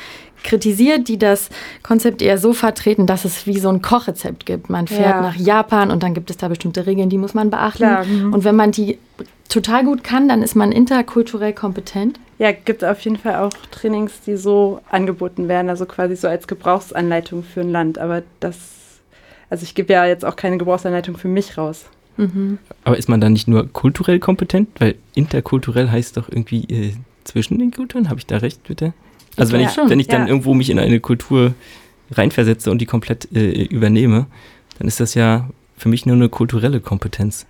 kritisiert, 0.44 1.08
die 1.08 1.16
das 1.16 1.48
Konzept 1.82 2.20
eher 2.20 2.36
so 2.36 2.52
vertreten, 2.52 3.06
dass 3.06 3.24
es 3.24 3.46
wie 3.46 3.58
so 3.58 3.70
ein 3.70 3.80
Kochrezept 3.80 4.44
gibt. 4.44 4.68
Man 4.68 4.86
fährt 4.86 5.14
Ja. 5.14 5.22
nach 5.22 5.36
Japan 5.36 5.90
und 5.90 6.02
dann 6.02 6.12
gibt 6.12 6.28
es 6.28 6.36
da 6.36 6.48
bestimmte 6.48 6.84
Regeln, 6.84 7.08
die 7.08 7.16
muss 7.18 7.32
man 7.32 7.48
beachten. 7.48 7.78
Klar, 7.78 8.04
mhm. 8.04 8.34
Und 8.34 8.44
wenn 8.44 8.56
man 8.56 8.70
die 8.70 8.98
total 9.50 9.84
gut 9.84 10.02
kann, 10.02 10.28
dann 10.28 10.42
ist 10.42 10.54
man 10.54 10.72
interkulturell 10.72 11.52
kompetent. 11.52 12.18
Ja, 12.38 12.52
gibt 12.52 12.82
auf 12.84 13.00
jeden 13.00 13.18
Fall 13.18 13.36
auch 13.36 13.50
Trainings, 13.70 14.22
die 14.24 14.36
so 14.36 14.80
angeboten 14.90 15.48
werden, 15.48 15.68
also 15.68 15.84
quasi 15.84 16.16
so 16.16 16.28
als 16.28 16.46
Gebrauchsanleitung 16.46 17.42
für 17.42 17.60
ein 17.60 17.70
Land. 17.70 17.98
Aber 17.98 18.22
das, 18.40 18.56
also 19.50 19.64
ich 19.64 19.74
gebe 19.74 19.92
ja 19.92 20.06
jetzt 20.06 20.24
auch 20.24 20.36
keine 20.36 20.56
Gebrauchsanleitung 20.56 21.18
für 21.18 21.28
mich 21.28 21.58
raus. 21.58 21.84
Aber 22.84 22.98
ist 22.98 23.08
man 23.08 23.20
dann 23.20 23.32
nicht 23.32 23.48
nur 23.48 23.66
kulturell 23.72 24.18
kompetent? 24.18 24.68
Weil 24.78 24.96
interkulturell 25.14 25.90
heißt 25.90 26.16
doch 26.16 26.28
irgendwie 26.28 26.64
äh, 26.64 26.92
zwischen 27.24 27.58
den 27.58 27.70
Kulturen. 27.70 28.10
Habe 28.10 28.18
ich 28.18 28.26
da 28.26 28.38
recht, 28.38 28.62
bitte? 28.64 28.92
Also 29.36 29.52
wenn 29.52 29.60
Ja, 29.60 29.68
ich, 29.68 29.74
schon, 29.74 29.88
wenn 29.88 30.00
ich 30.00 30.08
dann 30.08 30.22
ja. 30.22 30.28
irgendwo 30.28 30.52
mich 30.54 30.70
in 30.70 30.78
eine 30.78 31.00
Kultur 31.00 31.54
reinversetze 32.10 32.70
und 32.70 32.78
die 32.78 32.86
komplett 32.86 33.28
äh, 33.34 33.64
übernehme, 33.64 34.26
dann 34.78 34.88
ist 34.88 35.00
das 35.00 35.14
ja 35.14 35.48
für 35.76 35.88
mich 35.88 36.04
nur 36.04 36.16
eine 36.16 36.28
kulturelle 36.28 36.80
Kompetenz. 36.80 37.46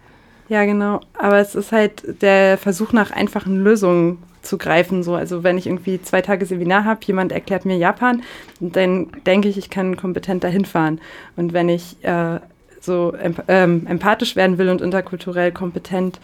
Ja, 0.51 0.65
genau. 0.65 0.99
Aber 1.17 1.39
es 1.39 1.55
ist 1.55 1.71
halt 1.71 2.23
der 2.23 2.59
Versuch 2.59 2.93
nach 2.93 3.13
einfachen 3.13 3.63
Lösungen 3.63 4.19
zu 4.43 4.59
greifen. 4.59 5.05
So. 5.05 5.15
Also 5.15 5.45
wenn 5.45 5.57
ich 5.57 5.69
irgendwie 5.69 6.03
zwei 6.03 6.23
Tage 6.23 6.45
Seminar 6.45 6.85
habe, 6.85 6.99
jemand 7.05 7.31
erklärt 7.31 7.65
mir 7.65 7.77
Japan, 7.77 8.25
dann 8.59 9.13
denke 9.27 9.49
ich, 9.49 9.57
ich 9.57 9.71
kann 9.71 9.97
kompetent 9.97 10.43
dahin 10.43 10.65
fahren. 10.65 11.01
Und 11.37 11.53
wenn 11.53 11.69
ich 11.69 12.03
äh, 12.03 12.41
so 12.81 13.15
ähm, 13.47 13.87
empathisch 13.87 14.35
werden 14.35 14.59
will 14.59 14.71
und 14.71 14.81
interkulturell 14.81 15.53
kompetent 15.53 16.19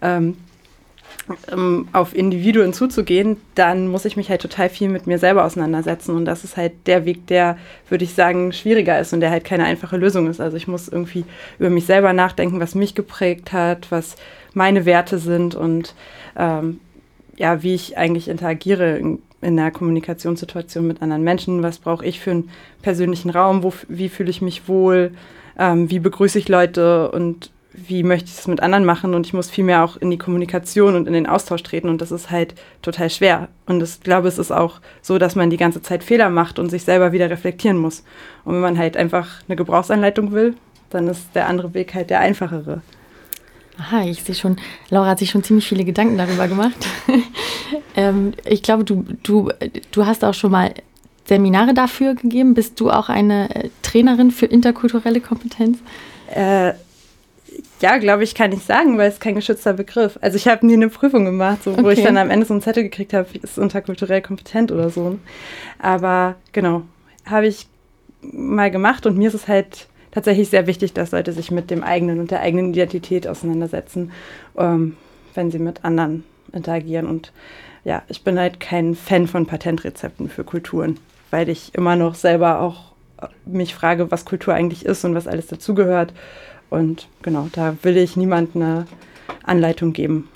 ähm, 0.00 0.36
ähm, 1.50 1.88
auf 1.92 2.14
Individuen 2.14 2.72
zuzugehen, 2.72 3.36
dann 3.54 3.88
muss 3.88 4.04
ich 4.04 4.16
mich 4.16 4.30
halt 4.30 4.42
total 4.42 4.68
viel 4.68 4.88
mit 4.88 5.06
mir 5.06 5.18
selber 5.18 5.44
auseinandersetzen. 5.44 6.16
Und 6.16 6.24
das 6.24 6.44
ist 6.44 6.56
halt 6.56 6.72
der 6.86 7.04
Weg, 7.04 7.26
der, 7.26 7.56
würde 7.88 8.04
ich 8.04 8.14
sagen, 8.14 8.52
schwieriger 8.52 8.98
ist 8.98 9.12
und 9.12 9.20
der 9.20 9.30
halt 9.30 9.44
keine 9.44 9.64
einfache 9.64 9.96
Lösung 9.96 10.28
ist. 10.28 10.40
Also 10.40 10.56
ich 10.56 10.68
muss 10.68 10.88
irgendwie 10.88 11.24
über 11.58 11.70
mich 11.70 11.86
selber 11.86 12.12
nachdenken, 12.12 12.60
was 12.60 12.74
mich 12.74 12.94
geprägt 12.94 13.52
hat, 13.52 13.90
was 13.90 14.16
meine 14.54 14.84
Werte 14.84 15.18
sind 15.18 15.54
und 15.54 15.94
ähm, 16.36 16.80
ja, 17.36 17.62
wie 17.62 17.74
ich 17.74 17.96
eigentlich 17.96 18.28
interagiere 18.28 18.98
in, 18.98 19.18
in 19.40 19.58
einer 19.58 19.70
Kommunikationssituation 19.70 20.86
mit 20.86 21.02
anderen 21.02 21.22
Menschen. 21.22 21.62
Was 21.62 21.78
brauche 21.78 22.04
ich 22.04 22.20
für 22.20 22.32
einen 22.32 22.50
persönlichen 22.82 23.30
Raum? 23.30 23.62
Wo, 23.62 23.72
wie 23.88 24.08
fühle 24.08 24.30
ich 24.30 24.42
mich 24.42 24.68
wohl? 24.68 25.12
Ähm, 25.58 25.90
wie 25.90 25.98
begrüße 25.98 26.38
ich 26.38 26.48
Leute 26.48 27.10
und 27.10 27.50
wie 27.74 28.02
möchte 28.02 28.28
ich 28.28 28.38
es 28.38 28.46
mit 28.46 28.60
anderen 28.60 28.84
machen? 28.84 29.14
Und 29.14 29.26
ich 29.26 29.32
muss 29.32 29.50
viel 29.50 29.64
mehr 29.64 29.84
auch 29.84 29.96
in 29.96 30.10
die 30.10 30.18
Kommunikation 30.18 30.94
und 30.94 31.06
in 31.06 31.12
den 31.12 31.26
Austausch 31.26 31.62
treten. 31.62 31.88
Und 31.88 32.00
das 32.00 32.12
ist 32.12 32.30
halt 32.30 32.54
total 32.82 33.10
schwer. 33.10 33.48
Und 33.66 33.82
ich 33.82 34.00
glaube, 34.00 34.28
es 34.28 34.38
ist 34.38 34.52
auch 34.52 34.80
so, 35.00 35.18
dass 35.18 35.36
man 35.36 35.50
die 35.50 35.56
ganze 35.56 35.82
Zeit 35.82 36.04
Fehler 36.04 36.30
macht 36.30 36.58
und 36.58 36.70
sich 36.70 36.84
selber 36.84 37.12
wieder 37.12 37.30
reflektieren 37.30 37.78
muss. 37.78 38.04
Und 38.44 38.54
wenn 38.54 38.60
man 38.60 38.78
halt 38.78 38.96
einfach 38.96 39.28
eine 39.48 39.56
Gebrauchsanleitung 39.56 40.32
will, 40.32 40.54
dann 40.90 41.08
ist 41.08 41.28
der 41.34 41.48
andere 41.48 41.72
Weg 41.74 41.94
halt 41.94 42.10
der 42.10 42.20
einfachere. 42.20 42.82
Aha, 43.78 44.04
ich 44.04 44.22
sehe 44.22 44.34
schon, 44.34 44.56
Laura 44.90 45.08
hat 45.08 45.18
sich 45.18 45.30
schon 45.30 45.42
ziemlich 45.42 45.66
viele 45.66 45.84
Gedanken 45.84 46.18
darüber 46.18 46.46
gemacht. 46.46 46.76
ähm, 47.96 48.34
ich 48.44 48.62
glaube, 48.62 48.84
du, 48.84 49.04
du, 49.22 49.50
du 49.90 50.06
hast 50.06 50.24
auch 50.24 50.34
schon 50.34 50.50
mal 50.50 50.74
Seminare 51.24 51.72
dafür 51.72 52.14
gegeben. 52.14 52.52
Bist 52.52 52.78
du 52.80 52.90
auch 52.90 53.08
eine 53.08 53.54
äh, 53.54 53.70
Trainerin 53.82 54.30
für 54.30 54.46
interkulturelle 54.46 55.20
Kompetenz? 55.20 55.78
Äh, 56.34 56.74
ja, 57.80 57.98
glaube 57.98 58.24
ich, 58.24 58.34
kann 58.34 58.52
ich 58.52 58.62
sagen, 58.64 58.98
weil 58.98 59.10
es 59.10 59.20
kein 59.20 59.34
geschützter 59.34 59.72
Begriff. 59.72 60.18
Also 60.20 60.36
ich 60.36 60.46
habe 60.48 60.66
nie 60.66 60.74
eine 60.74 60.88
Prüfung 60.88 61.24
gemacht, 61.24 61.62
so, 61.64 61.76
wo 61.76 61.80
Okay. 61.80 61.92
ich 61.94 62.02
dann 62.02 62.16
am 62.16 62.30
Ende 62.30 62.46
so 62.46 62.54
einen 62.54 62.62
Zettel 62.62 62.82
gekriegt 62.84 63.12
habe, 63.12 63.26
ist 63.42 63.58
interkulturell 63.58 64.22
kompetent 64.22 64.70
oder 64.72 64.90
so. 64.90 65.18
Aber 65.78 66.36
genau, 66.52 66.82
habe 67.26 67.46
ich 67.46 67.66
mal 68.20 68.70
gemacht 68.70 69.04
und 69.06 69.18
mir 69.18 69.28
ist 69.28 69.34
es 69.34 69.48
halt 69.48 69.88
tatsächlich 70.12 70.48
sehr 70.50 70.66
wichtig, 70.66 70.92
dass 70.92 71.10
Leute 71.10 71.32
sich 71.32 71.50
mit 71.50 71.70
dem 71.70 71.82
eigenen 71.82 72.20
und 72.20 72.30
der 72.30 72.40
eigenen 72.40 72.72
Identität 72.72 73.26
auseinandersetzen, 73.26 74.12
ähm, 74.56 74.96
wenn 75.34 75.50
sie 75.50 75.58
mit 75.58 75.84
anderen 75.84 76.24
interagieren. 76.52 77.06
Und 77.06 77.32
ja, 77.84 78.02
ich 78.08 78.22
bin 78.22 78.38
halt 78.38 78.60
kein 78.60 78.94
Fan 78.94 79.26
von 79.26 79.46
Patentrezepten 79.46 80.28
für 80.28 80.44
Kulturen, 80.44 80.98
weil 81.30 81.48
ich 81.48 81.74
immer 81.74 81.96
noch 81.96 82.14
selber 82.14 82.60
auch 82.60 82.92
mich 83.46 83.74
frage, 83.74 84.10
was 84.10 84.24
Kultur 84.24 84.52
eigentlich 84.54 84.84
ist 84.84 85.04
und 85.04 85.14
was 85.14 85.26
alles 85.28 85.46
dazugehört. 85.46 86.12
Und 86.72 87.06
genau, 87.20 87.50
da 87.52 87.76
will 87.82 87.98
ich 87.98 88.16
niemand 88.16 88.56
eine 88.56 88.86
Anleitung 89.44 89.92
geben. 89.92 90.30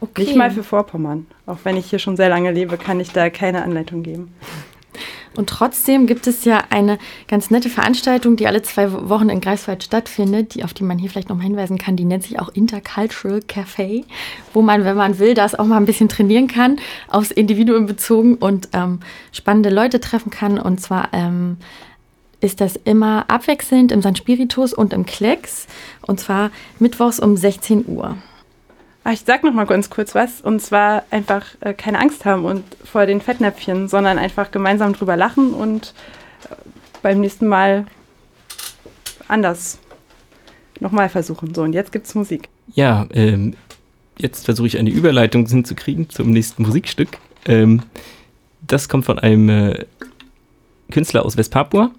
Okay. 0.00 0.22
Nicht 0.22 0.36
mal 0.36 0.50
für 0.50 0.62
Vorpommern. 0.62 1.26
Auch 1.44 1.58
wenn 1.64 1.76
ich 1.76 1.90
hier 1.90 1.98
schon 1.98 2.16
sehr 2.16 2.30
lange 2.30 2.50
lebe, 2.50 2.78
kann 2.78 2.98
ich 2.98 3.10
da 3.12 3.28
keine 3.28 3.62
Anleitung 3.62 4.02
geben. 4.02 4.32
Und 5.36 5.50
trotzdem 5.50 6.06
gibt 6.06 6.26
es 6.26 6.46
ja 6.46 6.64
eine 6.70 6.96
ganz 7.28 7.50
nette 7.50 7.68
Veranstaltung, 7.68 8.36
die 8.36 8.46
alle 8.46 8.62
zwei 8.62 8.90
Wochen 9.10 9.28
in 9.28 9.42
Greifswald 9.42 9.84
stattfindet, 9.84 10.54
die, 10.54 10.64
auf 10.64 10.72
die 10.72 10.82
man 10.82 10.98
hier 10.98 11.10
vielleicht 11.10 11.28
noch 11.28 11.36
mal 11.36 11.42
hinweisen 11.42 11.76
kann. 11.76 11.96
Die 11.96 12.06
nennt 12.06 12.22
sich 12.22 12.40
auch 12.40 12.48
Intercultural 12.48 13.40
Café, 13.40 14.04
wo 14.54 14.62
man, 14.62 14.86
wenn 14.86 14.96
man 14.96 15.18
will, 15.18 15.34
das 15.34 15.54
auch 15.54 15.66
mal 15.66 15.76
ein 15.76 15.84
bisschen 15.84 16.08
trainieren 16.08 16.48
kann, 16.48 16.78
aufs 17.08 17.32
Individuum 17.32 17.84
bezogen 17.84 18.36
und 18.36 18.70
ähm, 18.72 19.00
spannende 19.30 19.68
Leute 19.68 20.00
treffen 20.00 20.30
kann. 20.30 20.58
Und 20.58 20.80
zwar 20.80 21.10
ähm, 21.12 21.58
ist 22.46 22.60
das 22.60 22.76
immer 22.76 23.28
abwechselnd 23.28 23.92
im 23.92 24.00
St. 24.00 24.16
Spiritus 24.16 24.72
und 24.72 24.92
im 24.92 25.04
Klecks. 25.04 25.66
Und 26.06 26.20
zwar 26.20 26.50
mittwochs 26.78 27.20
um 27.20 27.36
16 27.36 27.84
Uhr. 27.86 28.16
Ach, 29.04 29.12
ich 29.12 29.22
sag 29.26 29.42
noch 29.44 29.52
mal 29.52 29.66
ganz 29.66 29.90
kurz 29.90 30.14
was. 30.14 30.40
Und 30.40 30.62
zwar 30.62 31.04
einfach 31.10 31.44
äh, 31.60 31.74
keine 31.74 32.00
Angst 32.00 32.24
haben 32.24 32.44
und 32.44 32.64
vor 32.84 33.06
den 33.06 33.20
Fettnäpfchen, 33.20 33.88
sondern 33.88 34.18
einfach 34.18 34.50
gemeinsam 34.50 34.92
drüber 34.92 35.16
lachen 35.16 35.52
und 35.52 35.92
äh, 36.44 36.54
beim 37.02 37.20
nächsten 37.20 37.46
Mal 37.46 37.86
anders 39.28 39.78
nochmal 40.80 41.08
versuchen. 41.08 41.52
So, 41.52 41.62
und 41.62 41.72
jetzt 41.72 41.90
gibt's 41.92 42.14
Musik. 42.14 42.48
Ja, 42.74 43.06
ähm, 43.12 43.54
jetzt 44.18 44.44
versuche 44.44 44.68
ich 44.68 44.78
eine 44.78 44.90
Überleitung 44.90 45.46
hinzukriegen 45.46 46.08
zum 46.10 46.30
nächsten 46.30 46.62
Musikstück. 46.62 47.18
Ähm, 47.44 47.82
das 48.66 48.88
kommt 48.88 49.04
von 49.04 49.18
einem 49.18 49.48
äh, 49.48 49.84
Künstler 50.92 51.24
aus 51.24 51.36
Westpapua. 51.36 51.90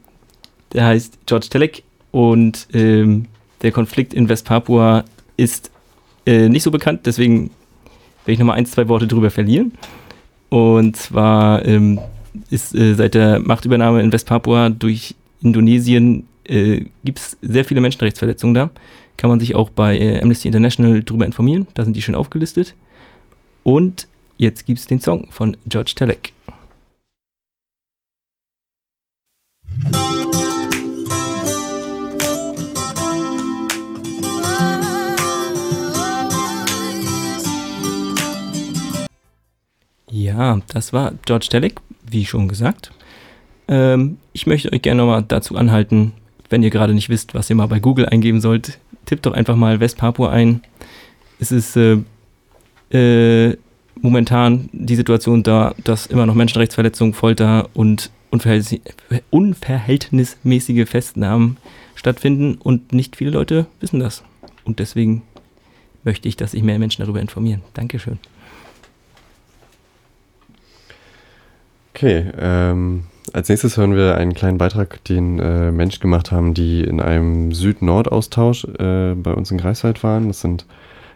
Der 0.74 0.86
heißt 0.86 1.20
George 1.26 1.48
Telek 1.50 1.84
und 2.12 2.68
ähm, 2.74 3.26
der 3.62 3.72
Konflikt 3.72 4.14
in 4.14 4.30
Westpapua 4.30 5.06
ist 5.38 5.72
äh, 6.26 6.50
nicht 6.50 6.64
so 6.64 6.72
bekannt, 6.72 7.02
deswegen 7.06 7.52
werde 8.26 8.34
ich 8.34 8.40
nochmal 8.40 8.58
ein, 8.58 8.66
zwei 8.66 8.88
Worte 8.88 9.08
drüber 9.08 9.32
verlieren. 9.32 9.72
Und 10.50 10.96
zwar 10.96 11.66
ähm, 11.66 12.00
ist 12.50 12.76
äh, 12.76 12.94
seit 12.94 13.14
der 13.14 13.40
Machtübernahme 13.40 14.02
in 14.02 14.12
Westpapua 14.12 14.70
durch 14.70 15.16
Indonesien 15.42 16.28
äh, 16.46 16.86
gibt 17.04 17.20
es 17.20 17.38
sehr 17.42 17.66
viele 17.66 17.82
Menschenrechtsverletzungen 17.82 18.54
da. 18.54 18.70
Kann 19.18 19.30
man 19.30 19.40
sich 19.40 19.56
auch 19.56 19.70
bei 19.70 19.98
äh, 19.98 20.22
Amnesty 20.22 20.48
International 20.48 21.04
drüber 21.04 21.26
informieren. 21.26 21.68
Da 21.74 21.84
sind 21.84 21.96
die 21.96 22.02
schön 22.02 22.16
aufgelistet. 22.16 22.76
Und 23.64 24.08
jetzt 24.38 24.66
gibt 24.66 24.80
es 24.80 24.88
den 24.88 25.02
Song 25.02 25.28
von 25.32 25.58
George 25.68 25.94
Telek. 25.96 26.34
Ja, 40.10 40.62
das 40.70 40.94
war 40.94 41.14
George 41.26 41.48
Telek, 41.50 41.80
wie 42.10 42.26
schon 42.26 42.48
gesagt. 42.48 42.92
Ähm, 43.68 44.18
ich 44.34 44.48
möchte 44.48 44.72
euch 44.72 44.82
gerne 44.82 45.02
nochmal 45.02 45.26
dazu 45.28 45.58
anhalten, 45.58 46.14
wenn 46.50 46.64
ihr 46.64 46.70
gerade 46.70 46.94
nicht 46.94 47.10
wisst, 47.10 47.34
was 47.34 47.50
ihr 47.50 47.58
mal 47.58 47.68
bei 47.68 47.80
Google 47.80 48.06
eingeben 48.06 48.40
sollt, 48.40 48.80
tippt 49.06 49.26
doch 49.26 49.34
einfach 49.34 49.58
mal 49.58 49.80
Westpapua 49.80 50.30
ein. 50.30 50.62
Es 51.40 51.52
ist 51.52 51.76
äh, 51.76 51.98
äh, 52.92 53.58
momentan 54.02 54.70
die 54.72 54.96
Situation 54.96 55.44
da, 55.44 55.76
dass 55.84 56.08
immer 56.08 56.26
noch 56.26 56.36
Menschenrechtsverletzungen, 56.36 57.14
Folter 57.14 57.68
und 57.74 58.12
unverhältnismäßige 59.30 60.88
Festnahmen 60.88 61.58
stattfinden 61.96 62.56
und 62.56 62.94
nicht 62.94 63.18
viele 63.18 63.32
Leute 63.32 63.66
wissen 63.80 64.00
das. 64.00 64.24
Und 64.64 64.80
deswegen 64.80 65.24
möchte 66.04 66.30
ich, 66.30 66.38
dass 66.38 66.52
sich 66.52 66.64
mehr 66.64 66.80
Menschen 66.80 67.02
darüber 67.02 67.20
informieren. 67.22 67.62
Dankeschön. 67.74 68.20
Okay, 71.98 72.26
ähm, 72.38 73.06
als 73.34 73.50
nächstes 73.50 73.76
hören 73.76 73.96
wir 73.96 74.18
einen 74.18 74.36
kleinen 74.36 74.60
Beitrag, 74.60 75.04
den 75.06 75.40
äh, 75.40 75.72
Mensch 75.72 76.00
gemacht 76.00 76.32
haben, 76.32 76.54
die 76.54 76.84
in 76.84 77.02
einem 77.02 77.54
Süd-Nord-Austausch 77.54 78.66
äh, 78.66 79.16
bei 79.16 79.34
uns 79.34 79.50
in 79.50 79.58
Greifswald 79.58 80.04
waren. 80.04 80.28
Das 80.28 80.42
sind 80.42 80.68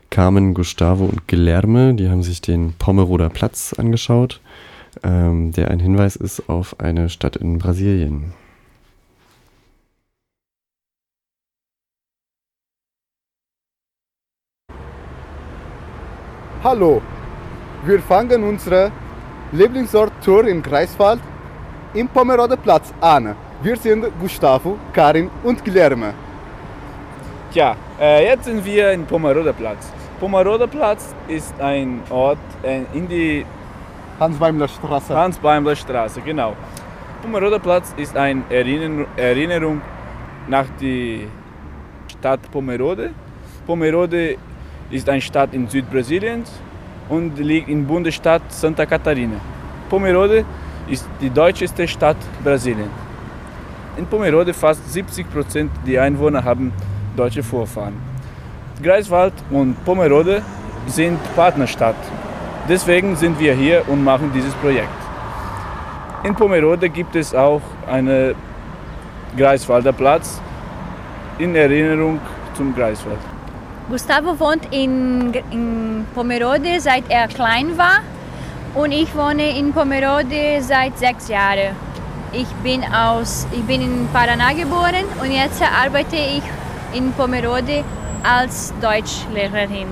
Carmen, 0.09 0.55
Gustavo 0.55 1.05
und 1.05 1.27
Guilherme. 1.27 1.93
Die 1.93 2.09
haben 2.09 2.23
sich 2.23 2.41
den 2.41 2.73
Pommeroder 2.79 3.29
Platz 3.29 3.75
angeschaut, 3.77 4.41
ähm, 5.03 5.51
der 5.51 5.69
ein 5.69 5.79
Hinweis 5.79 6.15
ist 6.15 6.49
auf 6.49 6.79
eine 6.79 7.09
Stadt 7.09 7.35
in 7.35 7.59
Brasilien. 7.59 8.33
Hallo, 16.63 17.03
wir 17.85 17.99
fangen 17.99 18.41
unsere 18.41 18.91
Lieblingsort-Tour 19.53 20.47
in 20.47 20.63
Greifswald 20.63 21.19
im 21.93 22.07
Pomerode 22.07 22.55
Platz 22.55 22.93
an. 23.01 23.35
Wir 23.61 23.75
sind 23.75 24.05
Gustavo, 24.17 24.77
Karin 24.93 25.29
und 25.43 25.63
Guilherme. 25.65 26.13
Tja, 27.51 27.75
äh, 27.99 28.27
jetzt 28.27 28.45
sind 28.45 28.63
wir 28.63 28.91
in 28.91 29.05
Pomerode 29.05 29.51
Platz. 29.51 29.91
Pomerode 30.21 30.69
Platz 30.69 31.13
ist 31.27 31.53
ein 31.59 32.01
Ort 32.09 32.37
äh, 32.63 32.83
in 32.93 33.09
die 33.09 33.45
Hans-Beimler 34.21 34.69
Straße. 34.69 35.13
Hans-Beimler 35.13 35.75
Straße, 35.75 36.21
genau. 36.21 36.55
Pomerode 37.21 37.59
Platz 37.59 37.93
ist 37.97 38.15
eine 38.15 38.43
Erinnerung, 38.49 39.05
Erinnerung 39.17 39.81
nach 40.47 40.67
der 40.79 41.27
Stadt 42.07 42.39
Pomerode. 42.51 43.11
Pomerode 43.67 44.37
ist 44.89 45.09
eine 45.09 45.19
Stadt 45.19 45.53
in 45.53 45.67
Südbrasiliens 45.67 46.49
und 47.09 47.37
liegt 47.37 47.69
im 47.69 47.85
Bundesstaat 47.85 48.41
Santa 48.49 48.85
Catarina. 48.85 49.37
Pomerode 49.89 50.45
ist 50.87 51.07
die 51.19 51.29
deutscheste 51.29 51.87
Stadt 51.87 52.17
Brasiliens. 52.43 52.89
In 53.97 54.05
Pomerode 54.05 54.53
fast 54.53 54.91
70 54.91 55.29
Prozent 55.31 55.71
der 55.85 56.03
Einwohner 56.03 56.43
haben 56.43 56.71
deutsche 57.15 57.43
Vorfahren. 57.43 57.93
Greifswald 58.81 59.33
und 59.49 59.83
Pomerode 59.85 60.41
sind 60.87 61.19
Partnerstadt. 61.35 61.95
Deswegen 62.69 63.15
sind 63.15 63.39
wir 63.39 63.53
hier 63.53 63.83
und 63.87 64.03
machen 64.03 64.31
dieses 64.33 64.53
Projekt. 64.55 64.89
In 66.23 66.35
Pomerode 66.35 66.89
gibt 66.89 67.15
es 67.15 67.33
auch 67.35 67.61
einen 67.87 68.33
Greifswalder 69.37 69.91
Platz 69.91 70.41
in 71.37 71.55
Erinnerung 71.55 72.19
zum 72.53 72.73
Greifswald. 72.75 73.19
Gustavo 73.91 74.39
wohnt 74.39 74.67
in, 74.71 75.33
in 75.51 76.05
Pomerode 76.15 76.79
seit 76.79 77.03
er 77.09 77.27
klein 77.27 77.77
war 77.77 77.99
und 78.73 78.93
ich 78.93 79.13
wohne 79.13 79.57
in 79.59 79.73
Pomerode 79.73 80.61
seit 80.61 80.97
sechs 80.97 81.27
Jahren. 81.27 81.75
Ich 82.31 82.47
bin, 82.63 82.85
aus, 82.85 83.45
ich 83.51 83.63
bin 83.63 83.81
in 83.81 84.07
Paraná 84.13 84.55
geboren 84.55 85.03
und 85.21 85.29
jetzt 85.29 85.61
arbeite 85.61 86.15
ich 86.15 86.43
in 86.97 87.11
Pomerode 87.11 87.83
als 88.23 88.73
Deutschlehrerin. 88.81 89.87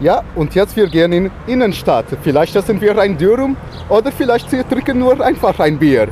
Ja, 0.00 0.22
und 0.34 0.54
jetzt 0.54 0.76
wir 0.76 0.88
gehen 0.88 1.12
in 1.14 1.30
Innenstadt. 1.46 2.04
Vielleicht 2.22 2.54
essen 2.54 2.78
wir 2.82 2.98
ein 2.98 3.16
Dürrum 3.16 3.56
oder 3.88 4.12
vielleicht 4.12 4.52
wir 4.52 4.68
trinken 4.68 4.98
nur 4.98 5.18
einfach 5.24 5.58
ein 5.58 5.78
Bier. 5.78 6.08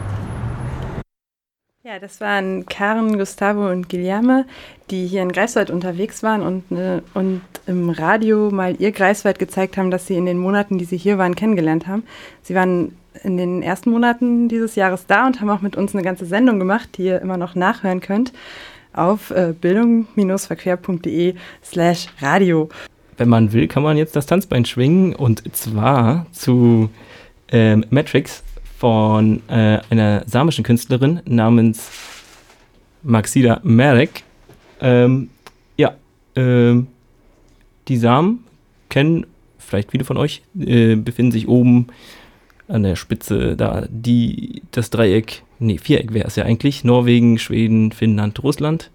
Ja, 1.90 1.98
das 1.98 2.20
waren 2.20 2.66
Karen, 2.66 3.18
Gustavo 3.18 3.68
und 3.68 3.88
Guilherme, 3.88 4.44
die 4.92 5.08
hier 5.08 5.22
in 5.22 5.32
Greifswald 5.32 5.70
unterwegs 5.70 6.22
waren 6.22 6.40
und, 6.40 6.70
ne, 6.70 7.02
und 7.14 7.40
im 7.66 7.90
Radio 7.90 8.48
mal 8.52 8.76
ihr 8.78 8.92
Greifswald 8.92 9.40
gezeigt 9.40 9.76
haben, 9.76 9.90
dass 9.90 10.06
sie 10.06 10.14
in 10.14 10.24
den 10.24 10.38
Monaten, 10.38 10.78
die 10.78 10.84
sie 10.84 10.96
hier 10.96 11.18
waren, 11.18 11.34
kennengelernt 11.34 11.88
haben. 11.88 12.04
Sie 12.42 12.54
waren 12.54 12.96
in 13.24 13.36
den 13.36 13.60
ersten 13.60 13.90
Monaten 13.90 14.48
dieses 14.48 14.76
Jahres 14.76 15.06
da 15.08 15.26
und 15.26 15.40
haben 15.40 15.50
auch 15.50 15.62
mit 15.62 15.74
uns 15.74 15.92
eine 15.92 16.04
ganze 16.04 16.26
Sendung 16.26 16.60
gemacht, 16.60 16.90
die 16.96 17.06
ihr 17.06 17.20
immer 17.20 17.36
noch 17.36 17.56
nachhören 17.56 17.98
könnt 17.98 18.32
auf 18.92 19.32
äh, 19.32 19.52
bildung-verquer.de 19.60 21.34
slash 21.64 22.06
radio. 22.20 22.68
Wenn 23.16 23.28
man 23.28 23.52
will, 23.52 23.66
kann 23.66 23.82
man 23.82 23.96
jetzt 23.96 24.14
das 24.14 24.26
Tanzbein 24.26 24.64
schwingen 24.64 25.16
und 25.16 25.42
zwar 25.56 26.26
zu 26.30 26.88
ähm, 27.50 27.84
Matrix 27.90 28.44
von 28.80 29.42
äh, 29.48 29.78
einer 29.90 30.24
samischen 30.26 30.64
Künstlerin 30.64 31.20
namens 31.26 31.90
Maxida 33.02 33.60
Merek. 33.62 34.22
Ähm, 34.80 35.28
ja, 35.76 35.92
ähm, 36.34 36.86
die 37.88 37.98
Samen 37.98 38.42
kennen 38.88 39.26
vielleicht 39.58 39.90
viele 39.90 40.04
von 40.04 40.16
euch, 40.16 40.40
äh, 40.58 40.96
befinden 40.96 41.30
sich 41.30 41.46
oben 41.46 41.88
an 42.68 42.82
der 42.82 42.96
Spitze 42.96 43.54
da, 43.54 43.84
die, 43.90 44.62
das 44.70 44.88
Dreieck, 44.88 45.42
nee, 45.58 45.76
Viereck 45.76 46.14
wäre 46.14 46.28
es 46.28 46.36
ja 46.36 46.44
eigentlich, 46.44 46.82
Norwegen, 46.82 47.38
Schweden, 47.38 47.92
Finnland, 47.92 48.42
Russland. 48.42 48.90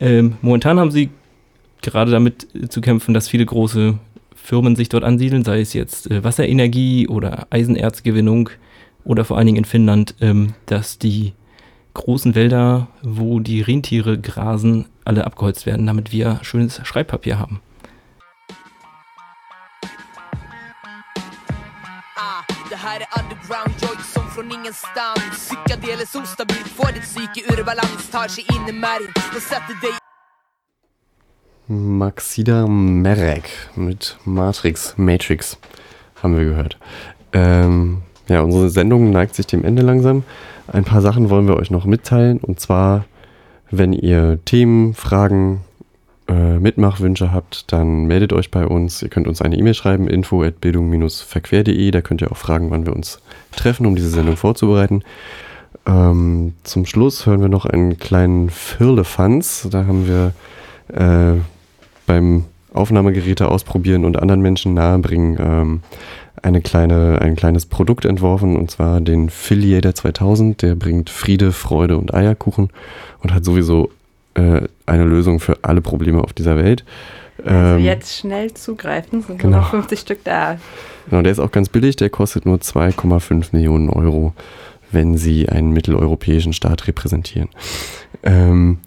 Ähm, 0.00 0.38
momentan 0.40 0.80
haben 0.80 0.92
sie 0.92 1.10
gerade 1.82 2.10
damit 2.10 2.48
zu 2.70 2.80
kämpfen, 2.80 3.12
dass 3.12 3.28
viele 3.28 3.44
große 3.44 3.98
Firmen 4.34 4.76
sich 4.76 4.88
dort 4.88 5.04
ansiedeln, 5.04 5.44
sei 5.44 5.60
es 5.60 5.74
jetzt 5.74 6.10
äh, 6.10 6.24
Wasserenergie 6.24 7.06
oder 7.06 7.48
Eisenerzgewinnung 7.50 8.48
oder 9.08 9.24
vor 9.24 9.36
allen 9.36 9.46
Dingen 9.46 9.58
in 9.58 9.64
Finnland, 9.64 10.14
ähm, 10.20 10.54
dass 10.66 10.98
die 10.98 11.32
großen 11.94 12.34
Wälder, 12.34 12.88
wo 13.02 13.40
die 13.40 13.62
Rentiere 13.62 14.18
grasen, 14.18 14.84
alle 15.04 15.26
abgeholzt 15.26 15.66
werden, 15.66 15.86
damit 15.86 16.12
wir 16.12 16.38
schönes 16.42 16.80
Schreibpapier 16.84 17.38
haben. 17.38 17.60
Det 22.70 22.76
här 22.76 23.00
är 23.00 23.22
underground 23.22 23.82
joy 23.82 23.96
som 24.14 24.30
från 24.30 24.52
ingenstans 24.52 25.20
Psykadeliskt 25.32 26.16
ostabilt, 26.16 26.68
får 26.68 26.92
ditt 26.92 27.02
psyke 27.02 27.40
ur 27.52 27.64
balans 27.64 28.10
Tar 28.10 28.28
sig 28.28 28.44
in 28.54 28.68
i 28.68 28.72
märgen 28.72 29.12
och 29.36 29.42
sätter 29.42 29.80
dig 29.80 29.98
Maxida 31.66 32.66
Merek 32.66 33.50
mit 33.74 34.16
Matrix, 34.24 34.94
Matrix 34.96 35.58
haben 36.14 36.36
wir 36.36 36.44
gehört. 36.44 36.78
Ähm, 37.32 38.02
ja, 38.28 38.42
unsere 38.42 38.70
Sendung 38.70 39.10
neigt 39.10 39.34
sich 39.34 39.46
dem 39.46 39.64
Ende 39.64 39.82
langsam. 39.82 40.22
Ein 40.66 40.84
paar 40.84 41.00
Sachen 41.00 41.30
wollen 41.30 41.48
wir 41.48 41.56
euch 41.56 41.70
noch 41.70 41.86
mitteilen. 41.86 42.38
Und 42.38 42.60
zwar, 42.60 43.04
wenn 43.70 43.92
ihr 43.92 44.38
Themen, 44.44 44.94
Fragen, 44.94 45.62
äh, 46.28 46.58
Mitmachwünsche 46.58 47.32
habt, 47.32 47.72
dann 47.72 48.04
meldet 48.04 48.32
euch 48.32 48.50
bei 48.50 48.66
uns. 48.66 49.02
Ihr 49.02 49.08
könnt 49.08 49.26
uns 49.26 49.40
eine 49.40 49.56
E-Mail 49.56 49.74
schreiben, 49.74 50.08
info.bildung-verquer.de. 50.08 51.90
Da 51.90 52.00
könnt 52.02 52.20
ihr 52.20 52.30
auch 52.30 52.36
fragen, 52.36 52.70
wann 52.70 52.84
wir 52.84 52.94
uns 52.94 53.20
treffen, 53.56 53.86
um 53.86 53.96
diese 53.96 54.10
Sendung 54.10 54.36
vorzubereiten. 54.36 55.02
Ähm, 55.86 56.54
zum 56.64 56.84
Schluss 56.84 57.24
hören 57.24 57.40
wir 57.40 57.48
noch 57.48 57.64
einen 57.64 57.98
kleinen 57.98 58.50
Firlefanz. 58.50 59.68
Da 59.70 59.86
haben 59.86 60.06
wir 60.06 60.32
äh, 60.94 61.40
beim 62.06 62.44
Aufnahmegeräte 62.74 63.48
ausprobieren 63.48 64.04
und 64.04 64.18
anderen 64.18 64.42
Menschen 64.42 64.74
nahebringen 64.74 65.38
ähm, 65.40 65.80
eine 66.42 66.60
kleine, 66.60 67.20
ein 67.20 67.36
kleines 67.36 67.66
Produkt 67.66 68.04
entworfen 68.04 68.56
und 68.56 68.70
zwar 68.70 69.00
den 69.00 69.30
Filiator 69.30 69.94
2000. 69.94 70.62
Der 70.62 70.74
bringt 70.74 71.10
Friede, 71.10 71.52
Freude 71.52 71.96
und 71.96 72.14
Eierkuchen 72.14 72.70
und 73.22 73.34
hat 73.34 73.44
sowieso 73.44 73.90
äh, 74.34 74.62
eine 74.86 75.04
Lösung 75.04 75.40
für 75.40 75.58
alle 75.62 75.80
Probleme 75.80 76.22
auf 76.22 76.32
dieser 76.32 76.56
Welt. 76.56 76.84
Also 77.44 77.76
Ähm, 77.76 77.84
jetzt 77.84 78.18
schnell 78.18 78.52
zugreifen, 78.54 79.22
sind 79.22 79.38
genau. 79.38 79.58
nur 79.58 79.60
noch 79.60 79.70
50 79.70 80.00
Stück 80.00 80.24
da. 80.24 80.58
Genau, 81.08 81.22
der 81.22 81.32
ist 81.32 81.38
auch 81.38 81.52
ganz 81.52 81.68
billig, 81.68 81.96
der 81.96 82.10
kostet 82.10 82.46
nur 82.46 82.58
2,5 82.58 83.48
Millionen 83.52 83.90
Euro, 83.90 84.34
wenn 84.90 85.16
Sie 85.16 85.48
einen 85.48 85.72
mitteleuropäischen 85.72 86.52
Staat 86.52 86.86
repräsentieren. 86.86 87.48
Ähm, 88.22 88.78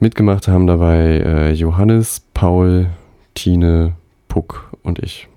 mitgemacht 0.00 0.48
haben 0.48 0.66
dabei 0.66 1.22
äh, 1.24 1.52
Johannes, 1.52 2.22
Paul, 2.34 2.88
Tine, 3.34 3.92
Puck 4.28 4.70
und 4.82 4.98
ich. 4.98 5.29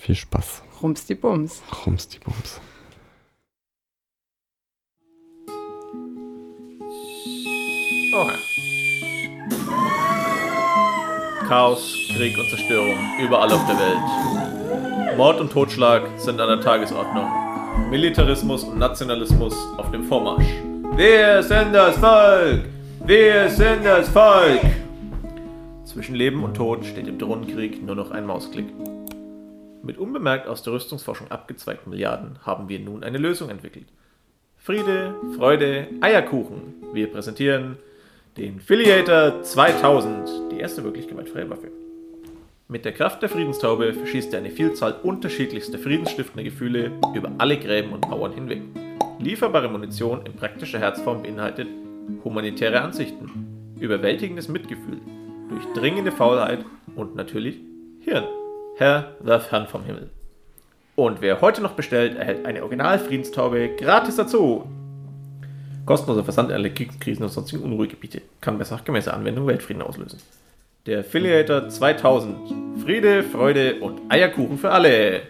Viel 0.00 0.14
Spaß. 0.14 0.62
Rums 0.82 1.04
die 1.04 1.14
Bums. 1.14 1.60
Rums 1.84 2.08
die 2.08 2.18
Bums. 2.18 2.58
Oh. 8.14 8.30
Chaos, 11.46 11.94
Krieg 12.16 12.38
und 12.38 12.48
Zerstörung 12.48 12.96
überall 13.22 13.52
auf 13.52 13.66
der 13.66 13.78
Welt. 13.78 15.16
Mord 15.18 15.38
und 15.38 15.52
Totschlag 15.52 16.04
sind 16.16 16.40
an 16.40 16.48
der 16.48 16.60
Tagesordnung. 16.62 17.30
Militarismus 17.90 18.64
und 18.64 18.78
Nationalismus 18.78 19.54
auf 19.76 19.90
dem 19.90 20.04
Vormarsch. 20.04 20.48
Wir 20.96 21.42
sind 21.42 21.74
das 21.74 21.98
Volk! 21.98 22.64
Wir 23.04 23.50
sind 23.50 23.84
das 23.84 24.08
Volk! 24.08 24.62
Zwischen 25.84 26.14
Leben 26.14 26.42
und 26.42 26.54
Tod 26.54 26.86
steht 26.86 27.06
im 27.06 27.18
Drohnenkrieg 27.18 27.84
nur 27.84 27.96
noch 27.96 28.12
ein 28.12 28.24
Mausklick. 28.24 28.68
Mit 29.90 29.98
unbemerkt 29.98 30.46
aus 30.46 30.62
der 30.62 30.74
Rüstungsforschung 30.74 31.32
abgezweigten 31.32 31.90
Milliarden 31.90 32.38
haben 32.46 32.68
wir 32.68 32.78
nun 32.78 33.02
eine 33.02 33.18
Lösung 33.18 33.50
entwickelt. 33.50 33.86
Friede, 34.56 35.16
Freude, 35.36 35.88
Eierkuchen. 36.00 36.74
Wir 36.92 37.08
präsentieren 37.08 37.76
den 38.36 38.60
Filiator 38.60 39.42
2000, 39.42 40.52
die 40.52 40.60
erste 40.60 40.84
wirklich 40.84 41.08
gewaltfreie 41.08 41.50
Waffe. 41.50 41.72
Mit 42.68 42.84
der 42.84 42.92
Kraft 42.92 43.20
der 43.20 43.30
Friedenstaube 43.30 43.92
verschießt 43.92 44.32
er 44.32 44.38
eine 44.38 44.52
Vielzahl 44.52 44.92
unterschiedlichster 45.02 45.80
friedensstiftender 45.80 46.44
Gefühle 46.44 46.92
über 47.12 47.32
alle 47.38 47.58
Gräben 47.58 47.92
und 47.92 48.08
Mauern 48.08 48.32
hinweg. 48.32 48.62
Lieferbare 49.18 49.68
Munition 49.68 50.24
in 50.24 50.34
praktischer 50.34 50.78
Herzform 50.78 51.24
beinhaltet 51.24 51.66
humanitäre 52.22 52.80
Ansichten, 52.80 53.74
überwältigendes 53.80 54.46
Mitgefühl, 54.46 55.00
durchdringende 55.48 56.12
Faulheit 56.12 56.64
und 56.94 57.16
natürlich 57.16 57.58
Hirn. 58.02 58.22
Herr, 58.80 59.14
wirf 59.20 59.52
Herrn 59.52 59.66
vom 59.66 59.84
Himmel. 59.84 60.08
Und 60.96 61.20
wer 61.20 61.42
heute 61.42 61.60
noch 61.60 61.72
bestellt, 61.72 62.16
erhält 62.16 62.46
eine 62.46 62.62
Original-Friedenstaube 62.62 63.76
gratis 63.76 64.16
dazu. 64.16 64.64
Kostenloser 65.84 66.24
Versand 66.24 66.50
alle 66.50 66.72
Kriegskrisen 66.72 67.22
und 67.22 67.28
sonstigen 67.28 67.62
Unruhegebiete 67.62 68.22
kann 68.40 68.56
bei 68.56 68.64
sachgemäßer 68.64 69.12
Anwendung 69.12 69.46
Weltfrieden 69.46 69.82
auslösen. 69.82 70.18
Der 70.86 71.00
Affiliator 71.00 71.68
2000. 71.68 72.82
Friede, 72.82 73.22
Freude 73.22 73.80
und 73.80 74.00
Eierkuchen 74.08 74.56
für 74.56 74.70
alle. 74.70 75.24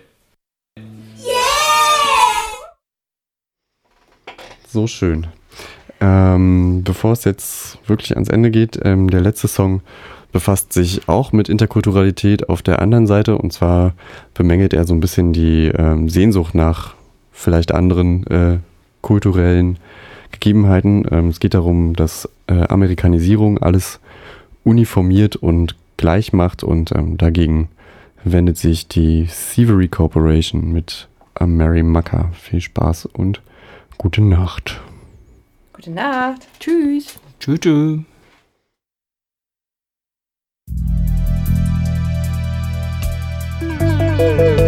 So 4.69 4.87
schön. 4.87 5.27
Ähm, 6.01 6.85
bevor 6.85 7.15
es 7.15 7.25
jetzt 7.25 7.79
wirklich 7.89 8.15
ans 8.15 8.29
Ende 8.29 8.53
geht, 8.53 8.79
ähm, 8.85 9.11
der 9.11 9.23
letzte 9.23 9.49
Song 9.49 9.83
befasst 10.33 10.73
sich 10.73 11.09
auch 11.09 11.33
mit 11.33 11.49
Interkulturalität 11.49 12.49
auf 12.49 12.62
der 12.62 12.81
anderen 12.81 13.07
Seite 13.07 13.37
und 13.37 13.53
zwar 13.53 13.95
bemängelt 14.35 14.73
er 14.73 14.85
so 14.85 14.95
ein 14.95 15.01
bisschen 15.01 15.33
die 15.33 15.66
ähm, 15.66 16.09
Sehnsucht 16.09 16.55
nach 16.55 16.95
vielleicht 17.33 17.73
anderen 17.73 18.27
äh, 18.27 18.59
kulturellen 19.01 19.79
Gegebenheiten. 20.33 21.05
Ähm, 21.11 21.29
es 21.29 21.40
geht 21.40 21.55
darum, 21.55 21.95
dass 21.95 22.29
äh, 22.47 22.62
Amerikanisierung 22.69 23.59
alles 23.59 24.01
uniformiert 24.64 25.37
und 25.37 25.77
gleich 25.97 26.33
macht 26.33 26.62
und 26.62 26.93
ähm, 26.95 27.19
dagegen 27.19 27.69
wendet 28.25 28.59
sich 28.59 28.88
die 28.88 29.27
Thievery 29.27 29.88
Corporation 29.88 30.73
mit 30.73 31.09
Mary 31.40 31.83
Mucker. 31.83 32.31
Viel 32.35 32.61
Spaß 32.61 33.07
und 33.07 33.40
gute 33.97 34.23
Nacht. 34.23 34.81
Gute 35.73 35.90
Nacht. 35.90 36.47
Tschüss. 36.59 37.19
Tschüss. 37.38 37.61
tschüss. 37.61 38.01
oh 44.22 44.60